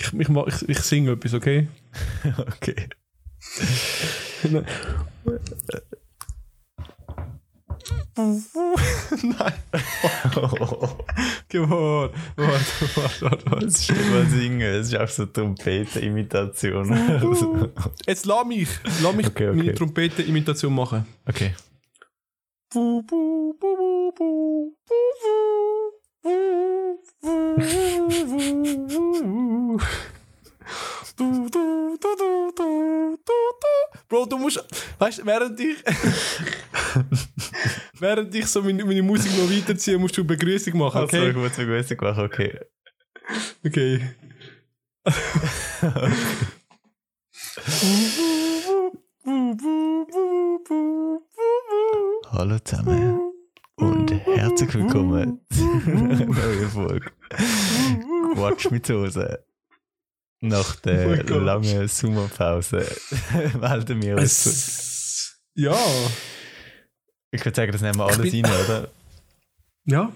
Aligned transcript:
Ich, 0.00 0.12
ich, 0.14 0.28
ich, 0.28 0.68
ich 0.68 0.78
singe 0.80 1.12
etwas, 1.12 1.34
okay? 1.34 1.68
Okay. 2.56 2.88
Nein. 4.50 4.64
Come 11.50 11.64
on. 11.72 12.10
Warte, 12.36 12.96
warte, 12.96 13.22
warte, 13.22 13.50
warte. 13.50 13.66
Das 13.66 13.74
ist 13.80 13.90
nicht 13.90 14.10
mal 14.10 14.26
singen, 14.26 14.60
es 14.60 14.88
ist 14.88 14.96
auch 14.96 15.08
so 15.08 15.26
Trompeten-Imitation. 15.26 16.88
Jetzt 18.06 18.26
lass 18.26 18.46
mich, 18.46 18.68
lass 19.02 19.14
mich 19.14 19.26
Okay, 19.26 19.48
okay. 19.48 19.56
meine 19.56 19.74
Trompeten-Imitation 19.74 20.74
machen. 20.74 21.06
okay. 21.26 21.54
Bu, 22.72 23.02
bu, 23.02 23.56
bu, 23.60 23.76
bu, 23.76 24.12
bu, 24.16 24.76
bu, 24.86 24.86
bu, 24.86 25.79
Bro, 34.08 34.26
du 34.26 34.38
musst, 34.38 34.64
weißt 34.98 35.18
du, 35.18 35.26
während 35.26 35.58
ich, 35.60 35.76
während 37.98 38.34
ich 38.34 38.46
so 38.46 38.62
meine, 38.62 38.84
meine 38.84 39.02
Musik 39.02 39.32
noch 39.32 39.50
weiterziehe, 39.50 39.98
musst 39.98 40.16
du 40.18 40.24
Begrüßung 40.24 40.76
machen, 40.76 41.02
Also, 41.02 41.16
okay? 41.16 41.30
ich 41.30 41.36
muss 41.36 41.52
Begrüßung 41.56 41.96
machen, 42.00 42.24
okay. 42.24 42.58
Okay. 43.64 44.10
Hallo 52.32 52.58
zusammen 52.58 53.29
und 53.80 54.10
herzlich 54.26 54.74
willkommen 54.74 55.40
zu 55.52 55.62
einer 55.86 56.26
neuen 56.26 56.70
Folge 56.70 57.10
Quatsch 58.34 58.70
mit 58.70 58.88
Hose. 58.90 59.44
Nach 60.42 60.76
der 60.76 61.24
Oh 61.30 61.38
langen 61.38 61.86
Sommerpause 61.88 62.86
melden 63.60 64.02
wir 64.02 64.16
uns. 64.16 64.46
Es, 64.46 65.40
ja. 65.54 65.76
Ich 67.30 67.44
würde 67.44 67.56
sagen, 67.56 67.72
das 67.72 67.82
nehmen 67.82 67.98
wir 67.98 68.06
alles 68.06 68.32
rein, 68.32 68.44
oder? 68.46 68.88
Ja. 69.84 70.12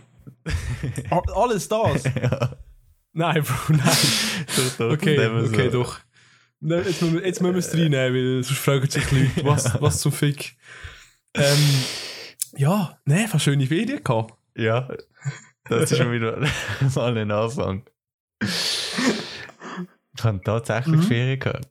Alles 1.11 1.69
das? 1.69 2.05
ja. 2.05 2.57
Nein, 3.13 3.43
Bro, 3.43 3.55
nein. 3.77 3.97
Doch, 4.57 4.77
doch, 4.79 4.93
Okay, 4.93 5.27
okay, 5.27 5.71
so. 5.71 5.83
doch. 5.83 6.01
Nein, 6.61 6.85
Jetzt 6.87 7.03
müssen 7.03 7.15
wir, 7.15 7.27
jetzt 7.27 7.43
müssen 7.43 7.55
wir 7.55 7.59
es 7.59 7.75
reinnehmen, 7.75 8.15
weil 8.15 8.43
sonst 8.43 8.59
fragen 8.59 8.89
sich 8.91 9.11
Leute, 9.13 9.45
was, 9.45 9.81
was 9.81 10.01
zum 10.01 10.13
Fick. 10.13 10.57
Ähm, 11.35 11.59
ja, 12.57 12.99
ne, 13.05 13.27
was 13.31 13.43
schöne 13.43 13.67
Ferien 13.67 14.03
gehabt. 14.03 14.35
Ja, 14.57 14.89
das 15.65 15.91
ist 15.91 15.99
schon 15.99 16.13
wieder 16.13 16.39
mal 16.95 17.17
ein 17.19 17.31
Anfang. 17.31 17.85
Ich 18.43 20.23
habe 20.25 20.41
tatsächlich 20.45 20.97
Mhm. 20.97 21.03
Ferien 21.03 21.39
gehabt. 21.41 21.69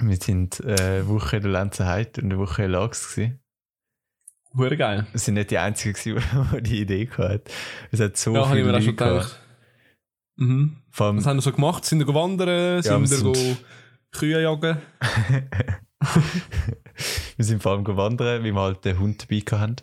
Wir 0.00 0.16
sind 0.16 0.60
äh, 0.60 0.76
eine 0.80 1.08
Woche 1.08 1.36
in 1.36 1.42
der 1.42 1.50
Lenzerheide 1.52 2.20
und 2.22 2.30
eine 2.32 2.38
Woche 2.38 2.64
in 2.64 2.70
gewesen. 3.14 3.40
Hure 4.54 4.76
geil. 4.76 5.06
Wir 5.10 5.18
sind 5.20 5.34
nicht 5.34 5.50
die 5.50 5.58
Einzigen, 5.58 5.94
gewesen, 5.94 6.22
die 6.62 6.62
die 6.62 6.80
Idee 6.82 7.08
hatten. 7.10 7.42
Es 7.90 8.00
hat 8.00 8.16
so 8.16 8.34
Ja, 8.34 8.44
viele 8.44 8.70
Leute 8.70 8.82
schon 8.84 8.96
gedacht. 8.96 9.40
Mhm. 10.36 10.82
Allem, 10.96 11.16
Was 11.18 11.26
haben 11.26 11.36
wir 11.38 11.42
so 11.42 11.52
gemacht? 11.52 11.84
Sind 11.84 11.98
wir 11.98 12.06
gewandert? 12.06 12.48
Ja, 12.48 12.82
Sind 12.82 13.10
wir 13.10 13.24
wir 13.26 13.34
sind- 13.34 13.64
Kühe 14.12 14.40
jagen? 14.40 14.78
wir 17.38 17.44
sind 17.46 17.62
vor 17.62 17.72
allem 17.72 17.84
gewandert, 17.84 18.42
weil 18.42 18.44
wir 18.54 18.60
halt 18.60 18.84
den 18.84 18.98
Hund 18.98 19.22
dabei 19.22 19.40
hatten. 19.58 19.76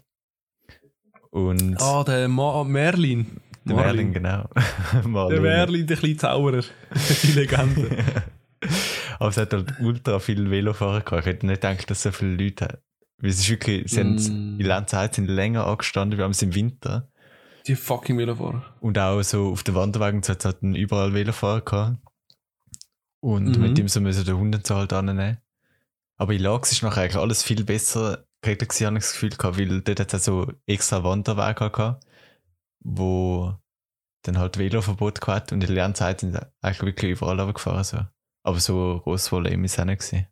Und 1.32 1.82
Ah, 1.82 2.04
der 2.04 2.28
Ma 2.28 2.64
Merlin. 2.64 3.42
der 3.66 3.76
Merlin, 3.76 4.14
genau. 4.14 4.48
Der. 4.94 5.42
Merlin, 5.42 5.88
der 5.88 5.98
kleine 5.98 6.18
Zauberer. 6.18 6.64
Die 7.24 7.32
Legende. 7.32 7.90
Aber 9.20 9.30
es 9.30 9.38
hat 9.38 9.54
halt 9.54 9.74
ultra 9.80 10.20
viele 10.20 10.50
Velofahrer 10.52 11.02
gehabt. 11.02 11.22
Ich 11.22 11.34
hätte 11.34 11.46
nicht 11.48 11.62
gedacht, 11.62 11.90
dass 11.90 12.04
so 12.04 12.12
viele 12.12 12.36
Leute 12.36 12.66
haben. 12.66 12.78
Weil 13.18 13.30
es 13.30 13.40
ist 13.40 13.50
wirklich, 13.50 13.90
sie 13.92 14.04
Mm. 14.04 14.18
haben, 14.18 14.58
die 14.60 14.64
Lenzheit 14.64 15.16
sind 15.16 15.28
länger 15.28 15.66
angestanden, 15.68 16.18
wir 16.18 16.24
haben 16.26 16.32
es 16.32 16.42
im 16.42 16.54
Winter. 16.54 17.10
Die 17.68 17.76
fucking 17.76 18.18
Velofahrer. 18.18 18.64
Und 18.82 18.98
auch 19.00 19.22
so 19.24 19.50
auf 19.52 19.64
den 19.64 19.74
Wanderwagen 19.76 20.22
hat 20.22 20.40
es 20.40 20.46
halt 20.46 20.62
überall 20.62 21.14
Velofahrer 21.14 21.62
gehabt. 21.62 21.98
Und 23.22 23.56
Mhm. 23.56 23.62
mit 23.62 23.78
dem 23.78 23.88
so 23.88 24.00
müssen 24.02 24.24
den 24.26 24.38
Hund 24.38 24.56
und 24.56 24.68
so 24.68 24.76
halt 24.76 24.94
annehmen. 24.94 25.38
Aber 26.18 26.34
in 26.34 26.42
Lax 26.42 26.72
ist 26.72 26.84
nachher 26.84 27.02
eigentlich 27.04 27.18
alles 27.18 27.44
viel 27.44 27.64
besser 27.64 28.26
geregelt 28.42 28.70
gewesen, 28.70 28.88
habe 28.88 28.98
ich 28.98 29.04
das 29.04 29.14
Gefühl 29.14 29.30
gehabt, 29.32 29.58
weil 29.58 29.82
dort 29.82 30.00
hat 30.00 30.14
es 30.14 30.26
so 30.26 30.52
extra 30.66 31.04
Wanderwege 31.04 31.70
gehabt, 31.72 32.06
wo 32.80 33.56
dann 34.24 34.38
halt 34.38 34.58
Veloverbot 34.58 35.22
gehabt 35.22 35.52
und 35.52 35.62
in 35.62 35.68
der 35.68 35.76
Lernzeit 35.76 36.22
sind 36.22 36.34
sie 36.34 36.48
eigentlich 36.62 36.82
wirklich 36.82 37.12
überall 37.12 37.40
runtergefahren. 37.40 37.84
So. 37.84 38.00
Aber 38.44 38.60
so 38.60 39.02
groß 39.04 39.22
ist 39.22 39.28
es 39.28 39.34
auch 39.80 39.86
nicht 39.86 40.00
gewesen. 40.02 40.28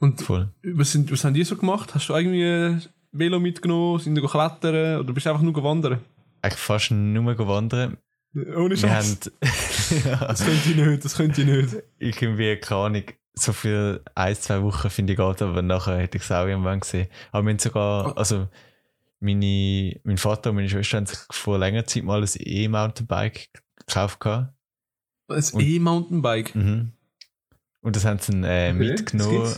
Und 0.00 0.20
Voll. 0.20 0.52
was, 0.62 0.92
sind, 0.92 1.10
was 1.10 1.24
haben 1.24 1.34
die 1.34 1.44
so 1.44 1.56
gemacht? 1.56 1.94
Hast 1.94 2.08
du 2.08 2.14
irgendwie 2.14 2.86
Velo 3.10 3.40
mitgenommen? 3.40 3.98
Sind 3.98 4.20
go 4.20 4.28
klettern? 4.28 5.00
Oder 5.00 5.12
bist 5.12 5.26
du 5.26 5.30
einfach 5.30 5.42
nur 5.42 5.52
gewandert? 5.52 6.00
Eigentlich 6.42 6.60
fast 6.60 6.90
nur 6.92 7.34
gewandert. 7.34 7.98
Ohne 8.34 8.80
Wir 8.80 8.94
haben, 8.94 9.18
Das 9.40 10.44
könnte 10.44 10.70
ich 10.70 10.76
nicht, 10.76 11.04
das 11.04 11.16
könnte 11.16 11.40
ich 11.42 11.46
nicht. 11.46 11.82
irgendwie, 11.98 12.56
keine 12.58 12.80
Ahnung, 12.80 13.02
so 13.40 13.52
für 13.52 14.02
ein, 14.14 14.34
zwei 14.36 14.62
Wochen 14.62 14.90
finde 14.90 15.12
ich 15.12 15.18
geht, 15.18 15.42
aber 15.42 15.62
nachher 15.62 15.98
hätte 15.98 16.18
ich 16.18 16.24
es 16.24 16.32
auch 16.32 16.46
irgendwann 16.46 16.80
gesehen. 16.80 17.08
Aber 17.32 17.44
wir 17.46 17.50
haben 17.50 17.58
sogar, 17.58 18.16
also, 18.16 18.48
meine, 19.20 19.98
mein 20.04 20.18
Vater 20.18 20.50
und 20.50 20.56
meine 20.56 20.68
Schwester 20.68 20.98
haben 20.98 21.06
sich 21.06 21.18
vor 21.30 21.58
längerer 21.58 21.86
Zeit 21.86 22.04
mal 22.04 22.22
ein 22.22 22.28
E-Mountainbike 22.34 23.48
gekauft. 23.76 24.20
gehabt. 24.20 24.54
Ein 25.28 25.60
E-Mountainbike. 25.60 26.54
Mhm. 26.54 26.92
Und 27.80 27.96
das 27.96 28.04
haben 28.04 28.18
sie 28.18 28.32
dann 28.32 28.44
äh, 28.44 28.70
Okay, 28.74 28.78
mitgenommen 28.78 29.54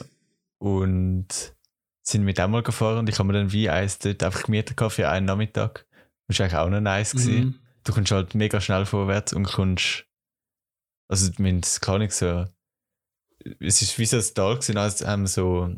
und 0.59 1.55
sind 2.03 2.25
mit 2.25 2.39
einmal 2.41 2.63
gefahren 2.63 2.99
und 2.99 3.09
ich 3.09 3.19
habe 3.19 3.27
mir 3.27 3.35
dann 3.35 3.53
wie 3.53 3.71
eins 3.71 3.99
dort 3.99 4.23
einfach 4.23 4.45
gemietet 4.45 4.81
für 4.93 5.09
einen 5.09 5.27
Nachmittag. 5.27 5.87
Das 6.29 6.39
war 6.39 6.45
eigentlich 6.45 6.59
auch 6.59 6.69
noch 6.69 6.81
nice. 6.81 7.13
gewesen. 7.13 7.35
Mhm. 7.35 7.55
du 7.85 7.93
kommst 7.93 8.13
halt 8.13 8.35
mega 8.35 8.61
schnell 8.61 8.87
vorwärts 8.87 9.33
und 9.33 9.45
kommst. 9.45 10.07
Also, 11.09 11.31
mindestens 11.39 11.81
kann 11.81 12.03
ich 12.03 12.13
so. 12.13 12.47
Es 13.61 13.83
ist 13.83 13.99
wie 13.99 14.07
so 14.07 14.17
ein 14.19 14.25
Tal 14.35 14.55
gewesen, 14.55 14.77
als 14.79 15.05
haben 15.07 15.23
wir 15.23 15.29
so 15.29 15.75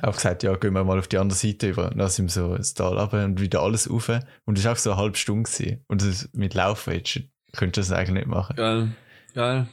auch 0.00 0.14
gesagt, 0.14 0.42
ja, 0.42 0.54
gehen 0.56 0.72
wir 0.72 0.84
mal 0.84 0.98
auf 0.98 1.08
die 1.08 1.18
andere 1.18 1.38
Seite 1.38 1.68
über. 1.70 1.90
Und 1.90 1.98
dann 1.98 2.08
sind 2.08 2.26
wir 2.26 2.30
so 2.42 2.56
das 2.56 2.74
Tal 2.74 2.98
runter 2.98 3.24
und 3.24 3.40
wieder 3.40 3.60
alles 3.62 3.90
rauf. 3.90 4.10
Und 4.44 4.58
es 4.58 4.64
war 4.64 4.72
auch 4.72 4.76
so 4.76 4.92
eine 4.92 5.00
halbe 5.00 5.16
Stunde. 5.18 5.50
Gewesen. 5.50 5.84
Und 5.88 6.02
das, 6.02 6.28
mit 6.32 6.54
Laufen 6.54 6.94
jetzt 6.94 7.20
könntest 7.52 7.88
du 7.90 7.92
das 7.92 7.98
eigentlich 7.98 8.24
nicht 8.24 8.26
machen. 8.26 8.56
Geil. 8.56 8.92
Geil. 9.34 9.66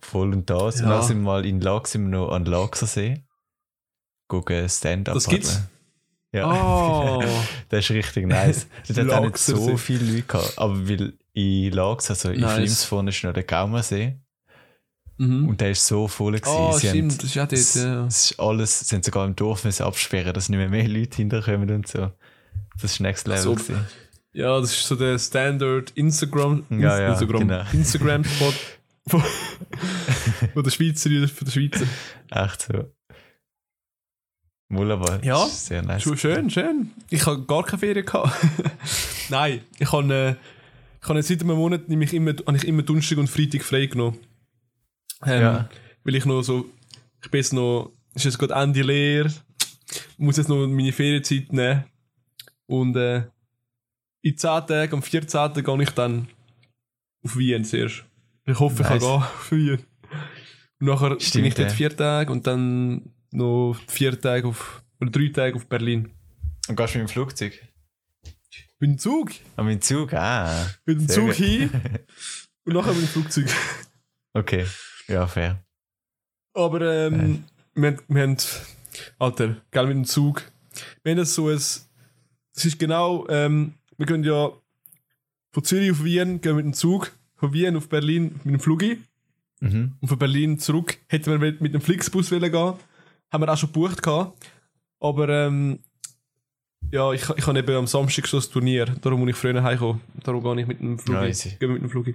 Voll 0.00 0.32
und 0.32 0.48
das. 0.50 0.80
Und 0.80 0.88
Ja. 0.88 0.96
dann 0.96 1.02
sind 1.02 1.18
wir 1.18 1.24
mal 1.24 1.44
in 1.46 1.60
Lag, 1.60 1.86
sind 1.86 2.04
wir 2.04 2.18
noch 2.18 2.30
an 2.32 2.44
Lagsersee. 2.46 3.22
Gucken 4.28 4.68
Stand-up. 4.68 5.14
Das 5.14 5.26
gibt's? 5.28 5.54
paddeln. 5.54 5.68
Ja. 6.32 6.50
Oh. 6.50 7.22
Das 7.68 7.84
ist 7.84 7.90
richtig 7.90 8.26
nice. 8.26 8.66
Dort 8.88 8.98
hat 8.98 9.10
auch 9.10 9.24
nicht 9.24 9.38
so 9.38 9.76
viele 9.76 10.04
Leute 10.10 10.22
gehabt. 10.26 10.54
Aber 10.58 10.88
weil 10.88 11.14
in 11.34 11.72
Lags, 11.72 12.10
also 12.10 12.30
in 12.30 12.40
Nice. 12.40 12.54
Flims 12.54 12.84
vorne 12.84 13.10
ist 13.10 13.22
noch 13.24 13.32
der 13.32 13.44
Gaumensee. 13.44 14.18
Mhm. 15.26 15.48
Und 15.48 15.60
der 15.60 15.70
ist 15.70 15.86
so 15.86 16.08
voll 16.08 16.32
gewesen. 16.32 16.56
Oh, 16.56 16.72
sie 16.72 16.88
stimmt, 16.88 17.12
haben, 17.12 17.18
das 17.18 17.26
ist 17.26 17.34
ja 17.34 17.42
dort, 17.42 17.52
es, 17.52 17.74
ja. 17.74 18.06
es 18.06 18.30
ist 18.30 18.40
alles, 18.40 18.80
sie 18.80 18.94
haben 18.94 19.02
sogar 19.02 19.26
im 19.26 19.36
Dorf 19.36 19.64
müssen 19.64 19.82
absperren, 19.84 20.32
dass 20.32 20.48
nicht 20.48 20.58
mehr, 20.58 20.68
mehr 20.68 20.88
Leute 20.88 21.16
hinterkommen 21.16 21.70
und 21.70 21.88
so. 21.88 22.10
Das 22.80 22.92
ist 22.92 23.00
Next 23.00 23.26
Level. 23.26 23.42
So. 23.42 23.54
gewesen. 23.54 23.86
Ja, 24.34 24.58
das 24.60 24.72
ist 24.72 24.86
so 24.86 24.96
der 24.96 25.18
Standard 25.18 25.90
Instagram, 25.90 26.64
Ja, 26.70 26.98
ja, 26.98 27.12
Instagram, 27.12 27.40
genau. 27.40 27.64
Instagram-Spot 27.72 28.52
von, 29.08 29.22
von 30.54 30.62
der 30.62 30.70
Schweizer 30.70 31.10
von 31.28 31.44
der 31.44 31.52
Schweizer. 31.52 31.86
Echt 32.30 32.62
so. 32.62 32.90
Aber. 34.74 35.22
Ja, 35.22 35.46
sehr 35.48 35.82
nice. 35.82 36.02
Schön, 36.18 36.48
schön. 36.48 36.92
Ich 37.10 37.26
habe 37.26 37.44
gar 37.44 37.62
keine 37.62 37.78
Ferien 37.78 38.06
gehabt. 38.06 38.32
Nein, 39.28 39.60
ich 39.78 39.92
habe, 39.92 40.14
äh, 40.14 40.34
ich 41.02 41.08
habe 41.08 41.22
seit 41.22 41.42
einem 41.42 41.56
Monat 41.56 41.90
nämlich 41.90 42.14
immer, 42.14 42.32
habe 42.46 42.56
ich 42.56 42.66
immer 42.66 42.82
Donnerstag 42.82 43.18
und 43.18 43.28
Freitag 43.28 43.64
frei 43.64 43.84
genommen. 43.84 44.18
Ähm, 45.24 45.40
Ja. 45.42 45.68
Weil 46.04 46.14
ich 46.16 46.24
noch 46.24 46.42
so, 46.42 46.66
ich 47.22 47.30
bin 47.30 47.38
jetzt 47.38 47.52
noch, 47.52 47.92
ist 48.14 48.24
jetzt 48.24 48.38
gerade 48.38 48.54
Ende 48.54 48.82
Lehr, 48.82 49.32
muss 50.16 50.36
jetzt 50.36 50.48
noch 50.48 50.66
meine 50.66 50.92
Ferienzeit 50.92 51.52
nehmen. 51.52 51.84
Und 52.66 52.96
äh, 52.96 53.24
in 54.22 54.36
10 54.36 54.66
Tagen, 54.66 54.92
am 54.94 55.02
14. 55.02 55.52
gehe 55.54 55.82
ich 55.82 55.90
dann 55.90 56.28
auf 57.24 57.36
Wien 57.36 57.64
zuerst. 57.64 58.04
Ich 58.44 58.58
hoffe, 58.58 58.82
ich 58.82 58.88
kann 58.88 58.98
Nice. 58.98 59.02
gehen 59.06 59.10
auf 59.12 59.52
Wien. 59.52 59.78
Und 60.80 60.86
nachher 60.88 61.10
bin 61.10 61.20
Stimmt, 61.20 61.46
ich 61.46 61.54
dort 61.54 61.72
vier 61.72 61.96
Tage 61.96 62.32
und 62.32 62.46
dann 62.46 63.12
noch 63.30 63.76
vier 63.86 64.20
Tage 64.20 64.48
auf, 64.48 64.82
oder 65.00 65.10
drei 65.10 65.28
Tage 65.28 65.54
auf 65.56 65.66
Berlin. 65.66 66.10
Und 66.68 66.76
gehst 66.76 66.94
du 66.94 66.98
mit 66.98 67.08
dem 67.08 67.12
Flugzeug? 67.12 67.52
Mit 68.80 68.90
dem 68.90 68.98
Zug. 68.98 69.30
Ah, 69.56 69.62
mit 69.62 69.74
dem 69.74 69.80
Zug? 69.82 70.12
Ah. 70.14 70.66
Mit 70.84 70.98
dem 71.00 71.08
Zug 71.08 71.32
hin 71.34 71.70
und 72.64 72.74
nachher 72.74 72.92
mit 72.92 73.02
dem 73.02 73.08
Flugzeug. 73.08 73.46
Okay. 74.32 74.66
Ja, 75.08 75.26
fair. 75.26 75.62
Aber 76.54 76.80
ähm, 76.82 77.44
wir, 77.74 77.90
haben- 77.92 78.00
wir 78.08 78.22
haben, 78.22 78.36
Alter, 79.18 79.56
gell, 79.70 79.86
mit 79.86 79.96
dem 79.96 80.04
Zug. 80.04 80.42
Wir 81.02 81.12
haben 81.12 81.18
das 81.18 81.34
so 81.34 81.48
ein, 81.48 81.54
es 81.56 81.88
ist 82.54 82.78
genau, 82.78 83.26
ähm, 83.28 83.74
wir 83.96 84.06
können 84.06 84.24
ja 84.24 84.50
von 85.52 85.64
Zürich 85.64 85.90
auf 85.92 86.04
Wien 86.04 86.40
gehen 86.40 86.56
mit 86.56 86.64
dem 86.64 86.72
Zug 86.74 87.12
von 87.36 87.52
Wien 87.52 87.76
auf 87.76 87.88
Berlin 87.88 88.40
mit 88.44 88.54
dem 88.54 88.60
Flugi. 88.60 89.00
Mhm. 89.60 89.94
Und 90.00 90.08
von 90.08 90.18
Berlin 90.18 90.58
zurück 90.58 90.98
hätten 91.08 91.30
wir 91.40 91.52
mit 91.60 91.74
dem 91.74 91.80
Flixbus 91.80 92.30
wollen 92.30 92.50
gehen. 92.52 92.74
Haben 93.32 93.42
wir 93.42 93.52
auch 93.52 93.56
schon 93.56 93.72
gebucht 93.72 94.02
gehabt. 94.02 94.46
Aber 95.00 95.28
ähm, 95.28 95.78
ja, 96.90 97.12
ich, 97.12 97.22
ich 97.30 97.46
habe 97.46 97.58
eben 97.58 97.74
am 97.76 97.86
Samstag 97.86 98.26
schon 98.28 98.38
das 98.38 98.50
Turnier. 98.50 98.86
Darum 99.00 99.20
muss 99.20 99.30
ich 99.30 99.36
früher 99.36 99.62
heimkommen. 99.62 100.00
Darum 100.22 100.42
gehe 100.42 100.60
ich 100.62 100.66
mit 100.66 100.80
dem 100.80 100.98
Flugi. 100.98 101.18
Ja, 101.20 101.26
easy. 101.26 101.50
Gehen 101.50 101.60
wir 101.68 101.74
mit 101.74 101.82
dem 101.82 101.90
Flugi. 101.90 102.14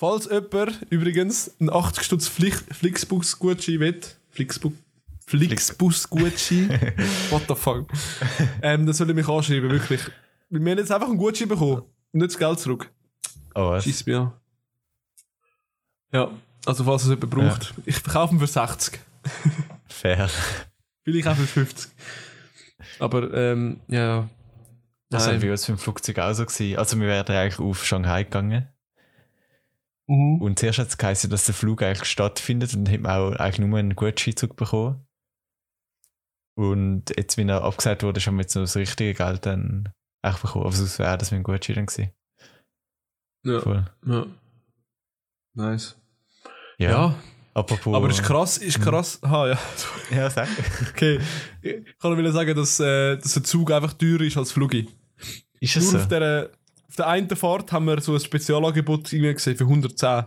Falls 0.00 0.24
jemand 0.30 0.80
übrigens 0.88 1.54
einen 1.60 1.68
80 1.68 2.02
Stutz 2.04 2.26
Flix- 2.26 2.64
Flixbus-Gutschein 2.70 3.80
will, 3.80 4.00
Flixbus, 4.30 4.72
Flixbus-Gutschein, 5.26 6.70
what 7.28 7.42
the 7.46 7.54
fuck, 7.54 7.86
ähm, 8.62 8.86
dann 8.86 8.94
soll 8.94 9.10
er 9.10 9.14
mich 9.14 9.28
anschreiben, 9.28 9.70
wirklich. 9.70 10.00
Weil 10.48 10.64
Wir 10.64 10.70
haben 10.70 10.78
jetzt 10.78 10.90
einfach 10.90 11.06
einen 11.06 11.18
Gutschein 11.18 11.48
bekommen 11.48 11.82
und 12.12 12.20
nicht 12.20 12.30
das 12.30 12.38
Geld 12.38 12.58
zurück. 12.60 12.90
Oh, 13.54 13.68
was? 13.72 13.84
Scheiss 13.84 14.06
mir 14.06 14.20
an. 14.20 14.32
Ja, 16.12 16.30
also 16.64 16.82
falls 16.84 17.02
es 17.02 17.10
jemand 17.10 17.30
braucht. 17.30 17.74
Ich 17.84 17.96
verkaufe 17.98 18.34
ihn 18.34 18.40
für 18.40 18.46
60. 18.46 18.98
Fair. 19.86 20.30
Vielleicht 21.04 21.28
auch 21.28 21.36
für 21.36 21.46
50. 21.46 21.90
Aber, 23.00 23.34
ähm, 23.34 23.80
ja. 23.88 24.30
Das 25.10 25.26
war 25.26 25.34
bei 25.34 25.50
uns 25.50 25.66
beim 25.66 25.76
Flugzeug 25.76 26.18
auch 26.20 26.32
so. 26.32 26.46
Gewesen. 26.46 26.78
Also 26.78 26.98
wir 26.98 27.06
wären 27.06 27.26
eigentlich 27.36 27.58
auf 27.58 27.84
Shanghai 27.84 28.24
gegangen. 28.24 28.66
Mhm. 30.10 30.42
Und 30.42 30.58
zuerst 30.58 30.80
hat 30.80 30.88
es 30.88 30.98
geheißen, 30.98 31.30
dass 31.30 31.46
der 31.46 31.54
Flug 31.54 31.82
eigentlich 31.82 32.08
stattfindet 32.08 32.74
und 32.74 32.84
dann 32.84 32.94
hat 32.94 33.00
man 33.00 33.12
auch 33.12 33.36
eigentlich 33.36 33.60
nur 33.60 33.78
einen 33.78 33.94
Gutscheinzug 33.94 34.56
bekommen. 34.56 35.06
Und 36.56 37.16
jetzt, 37.16 37.36
wenn 37.36 37.48
er 37.48 37.62
abgesagt 37.62 38.02
wurde, 38.02 38.20
haben 38.20 38.34
wir 38.34 38.42
jetzt 38.42 38.56
noch 38.56 38.62
das 38.62 38.76
richtige 38.76 39.14
Geld 39.14 39.46
dann 39.46 39.88
eigentlich 40.20 40.42
bekommen. 40.42 40.66
Aber 40.66 40.74
sonst 40.74 40.98
wäre 40.98 41.16
das 41.16 41.30
mit 41.30 41.38
dem 41.38 41.44
Gutschein 41.44 41.76
dann 41.76 41.86
gewesen. 41.86 42.10
Ja. 43.44 43.60
Voll. 43.60 43.86
ja. 44.04 44.26
Nice. 45.54 45.96
Ja. 46.78 46.90
Ja. 46.90 47.14
Apropos. 47.54 47.94
Aber 47.94 48.10
ist 48.10 48.22
krass, 48.22 48.58
ist 48.58 48.80
krass. 48.80 49.22
Aha, 49.22 49.48
ja. 49.48 49.58
Ja, 50.10 50.28
sag. 50.28 50.48
Okay. 50.90 51.20
Ich 51.62 51.98
kann 51.98 52.20
nur 52.20 52.32
sagen, 52.32 52.56
dass, 52.56 52.80
äh, 52.80 53.16
dass 53.16 53.34
der 53.34 53.44
Zug 53.44 53.70
einfach 53.70 53.92
teurer 53.92 54.22
ist 54.22 54.36
als 54.36 54.50
Flugi. 54.50 54.88
Ist 55.60 55.76
es 55.76 55.84
Nur 55.84 55.92
so? 55.92 55.98
auf 55.98 56.08
der, 56.08 56.50
auf 56.90 56.96
der 56.96 57.06
einen 57.06 57.28
Fahrt 57.36 57.70
haben 57.72 57.86
wir 57.86 58.00
so 58.00 58.14
ein 58.14 58.20
Spezialangebot 58.20 59.12
irgendwie 59.12 59.32
gesehen 59.32 59.56
für 59.56 59.64
110. 59.64 60.24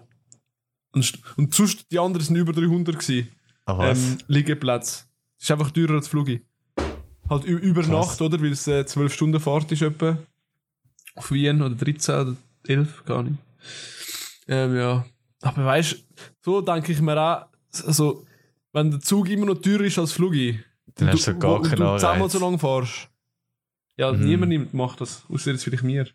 Und, 0.94 1.14
und 1.36 1.54
sonst 1.54 1.92
die 1.92 2.00
anderen 2.00 2.26
sind 2.26 2.38
über 2.38 2.54
300 2.54 2.98
gewesen. 2.98 3.28
Ah, 3.66 3.78
was? 3.78 4.00
ähm, 4.00 4.18
Liegeplatz. 4.28 5.08
Ist 5.40 5.52
einfach 5.52 5.72
teurer 5.72 5.96
als 5.96 6.08
Flugi. 6.08 6.42
Halt 7.30 7.44
über 7.46 7.82
Krass. 7.82 7.90
Nacht, 7.90 8.22
oder? 8.22 8.42
Weil 8.42 8.52
es 8.54 8.66
äh, 8.68 8.86
12 8.86 9.14
Stunden 9.14 9.40
Fahrt 9.42 9.72
ist 9.74 9.82
etwa. 9.82 10.18
Auf 11.16 11.32
Wien 11.32 11.62
oder 11.62 11.76
13 11.76 12.16
oder 12.16 12.36
11, 12.68 13.06
gar 13.06 13.24
nicht. 13.24 13.38
Ähm, 14.48 14.76
ja. 14.78 15.06
Aber 15.42 15.66
weißt 15.66 16.02
so 16.42 16.62
denke 16.62 16.92
ich 16.94 17.02
mir 17.02 17.20
auch, 17.20 17.46
also, 17.86 18.26
wenn 18.72 18.92
der 18.92 19.00
Zug 19.02 19.30
immer 19.30 19.48
noch 19.48 19.56
teurer 19.62 19.84
ist 19.84 20.00
als 20.00 20.14
Flugi, 20.14 20.60
Dann 20.96 21.10
hast 21.10 21.28
du 21.28 21.38
gar 21.38 21.60
und 21.60 21.64
keinen 21.70 21.80
du 21.82 21.98
zehnmal 21.98 22.30
so 22.30 22.40
lange 22.40 22.58
fahrst. 22.60 23.10
Ja, 23.98 24.12
Mhm. 24.12 24.26
niemand 24.26 24.50
nimmt, 24.50 24.74
macht 24.74 25.02
das. 25.02 25.24
Außer 25.30 25.52
jetzt 25.52 25.64
vielleicht 25.64 25.84
mir. 25.84 26.08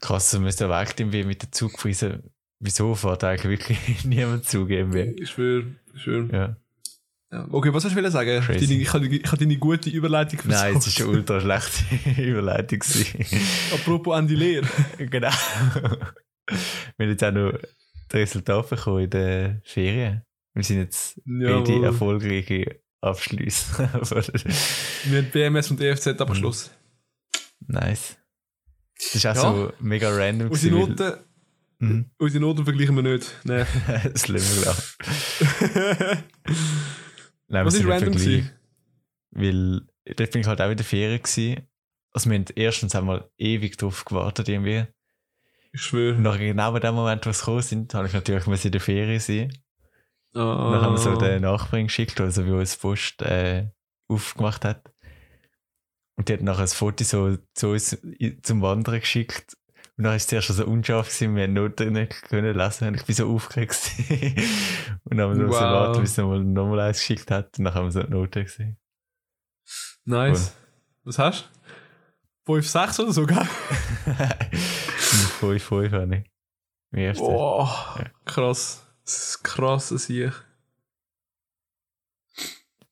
Krass, 0.00 0.30
du 0.30 0.40
müsst 0.40 0.60
ja 0.60 0.68
weg 0.68 0.94
irgendwie 0.98 1.24
mit 1.24 1.42
den 1.42 1.52
Zugpreisen. 1.52 2.22
Wieso 2.58 2.94
fährt 2.94 3.24
eigentlich 3.24 3.66
wirklich 3.66 4.04
niemand 4.04 4.46
Zug 4.48 4.70
irgendwie? 4.70 5.22
Ich 5.22 5.30
schwöre, 5.30 5.66
ich 5.94 6.02
schwöre. 6.02 6.28
Ja. 6.32 6.56
Ja. 7.32 7.46
Okay, 7.52 7.72
was 7.72 7.84
hast 7.84 7.94
du 7.96 8.10
sagen? 8.10 8.42
Deine, 8.46 8.60
ich 8.60 8.92
habe 8.92 9.06
ich 9.06 9.24
habe 9.24 9.36
deine 9.36 9.56
gute 9.56 9.88
Überleitung 9.88 10.40
Nein, 10.46 10.76
es 10.76 10.98
war 10.98 11.06
eine 11.06 11.16
ultra 11.16 11.40
schlechte 11.40 12.20
Überleitung. 12.22 12.80
Apropos 13.72 14.16
Andi 14.16 14.34
Lehr. 14.34 14.62
genau. 14.98 15.30
Wir 16.98 17.06
haben 17.06 17.10
jetzt 17.10 17.22
auch 17.22 17.30
noch 17.30 17.52
die 18.12 18.16
Resultate 18.16 18.74
bekommen 18.74 19.04
in 19.04 19.10
den 19.10 19.62
Ferien. 19.64 20.22
Wir 20.54 20.64
sind 20.64 20.78
jetzt 20.78 21.20
beide 21.24 21.70
Jawohl. 21.72 21.84
erfolgreiche 21.84 22.80
Abschlüsse. 23.00 23.88
Wir 25.04 25.18
haben 25.18 25.30
BMS 25.30 25.70
und 25.70 25.80
EFZ 25.80 26.08
abgeschlossen. 26.20 26.70
nice. 27.68 28.16
Das 29.02 29.14
ist 29.14 29.26
auch 29.26 29.34
Ja. 29.34 29.40
so 29.40 29.72
mega 29.80 30.10
random. 30.10 30.50
Unsere 30.50 30.74
Noten, 30.74 31.12
Mhm. 31.78 32.10
unsere 32.18 32.40
Noten 32.42 32.64
vergleichen 32.64 32.94
wir 32.96 33.02
nicht. 33.02 33.34
Nein. 33.44 33.66
das 34.12 34.28
lassen 34.28 34.56
wir, 34.56 34.62
glaube 34.62 34.82
ich. 36.46 36.56
Nein, 37.48 37.66
Was 37.66 37.74
wir 37.74 37.80
ist 37.80 37.86
random 37.88 38.12
gewesen? 38.12 38.50
Weil 39.30 39.80
dort 40.16 40.30
bin 40.30 40.40
ich 40.42 40.46
halt 40.46 40.60
auch 40.60 40.70
in 40.70 40.76
der 40.76 40.84
Ferien 40.86 41.22
gewesen. 41.22 41.66
Also 42.12 42.28
wir 42.30 42.36
haben 42.38 42.44
erstens 42.54 42.94
einmal 42.94 43.30
ewig 43.38 43.76
drauf 43.76 44.04
gewartet 44.04 44.48
irgendwie. 44.48 44.84
Ich 45.72 45.82
schwöre. 45.82 46.16
Und 46.16 46.22
nach 46.22 46.38
genau 46.38 46.72
bei 46.72 46.80
dem 46.80 46.94
Moment, 46.94 47.24
wo 47.26 47.32
sie 47.32 47.38
gekommen 47.38 47.62
sind, 47.62 47.94
habe 47.94 48.08
ich 48.08 48.12
natürlich 48.12 48.46
müssen 48.46 48.66
in 48.68 48.72
der 48.72 48.80
Ferien 48.80 49.20
sein. 49.20 49.52
Ah. 50.34 50.66
Und 50.66 50.72
dann 50.72 50.82
haben 50.82 50.94
wir 50.94 50.98
so 50.98 51.16
den 51.16 51.42
Nachbarin 51.42 51.86
geschickt, 51.86 52.20
also 52.20 52.44
wie 52.44 52.50
uns 52.50 52.76
Post 52.76 53.22
äh, 53.22 53.68
aufgemacht 54.08 54.64
hat. 54.64 54.89
Und 56.20 56.28
die 56.28 56.34
hat 56.34 56.42
nachher 56.42 56.64
ein 56.64 56.68
Foto 56.68 57.02
so 57.02 57.38
zu 57.54 57.70
uns 57.70 57.96
zum 58.42 58.60
Wandern 58.60 59.00
geschickt. 59.00 59.56
Und 59.96 60.04
dann 60.04 60.10
war 60.10 60.16
es 60.16 60.26
zuerst 60.26 60.48
so 60.48 60.66
unscharf, 60.66 61.06
gewesen, 61.06 61.34
wir 61.34 61.44
haben 61.44 61.54
Noten 61.54 61.94
nicht 61.94 62.24
können 62.24 62.54
lesen 62.54 62.88
und 62.88 62.94
ich 62.96 63.06
bin 63.06 63.14
so 63.14 63.34
aufgeregt. 63.34 63.90
und 65.04 65.16
dann 65.16 65.20
haben 65.30 65.38
wir 65.38 65.46
so 65.46 65.48
Wow. 65.48 65.60
warten, 65.62 66.02
bis 66.02 66.16
sie 66.16 66.20
nochmal 66.20 66.44
nochmal 66.44 66.80
eins 66.80 66.98
geschickt 66.98 67.30
hat 67.30 67.58
und 67.58 67.64
dann 67.64 67.72
haben 67.72 67.86
wir 67.86 67.92
so 67.92 68.02
die 68.02 68.10
Noten 68.10 68.44
gesehen. 68.44 68.76
Nice. 70.04 70.54
Was 71.04 71.18
hast 71.18 71.48
du? 72.44 72.52
5, 72.52 72.68
6 72.68 73.00
oder 73.00 73.12
so, 73.12 73.24
gell? 73.24 73.48
5, 74.98 75.62
5 75.62 75.92
habe 75.94 76.16
ich. 76.16 76.30
Ersten. 77.00 77.24
Oh, 77.24 77.66
krass. 78.26 78.86
Das 79.06 79.30
ist 79.30 79.42
krass, 79.42 79.88
das 79.88 80.10
ich. 80.10 80.32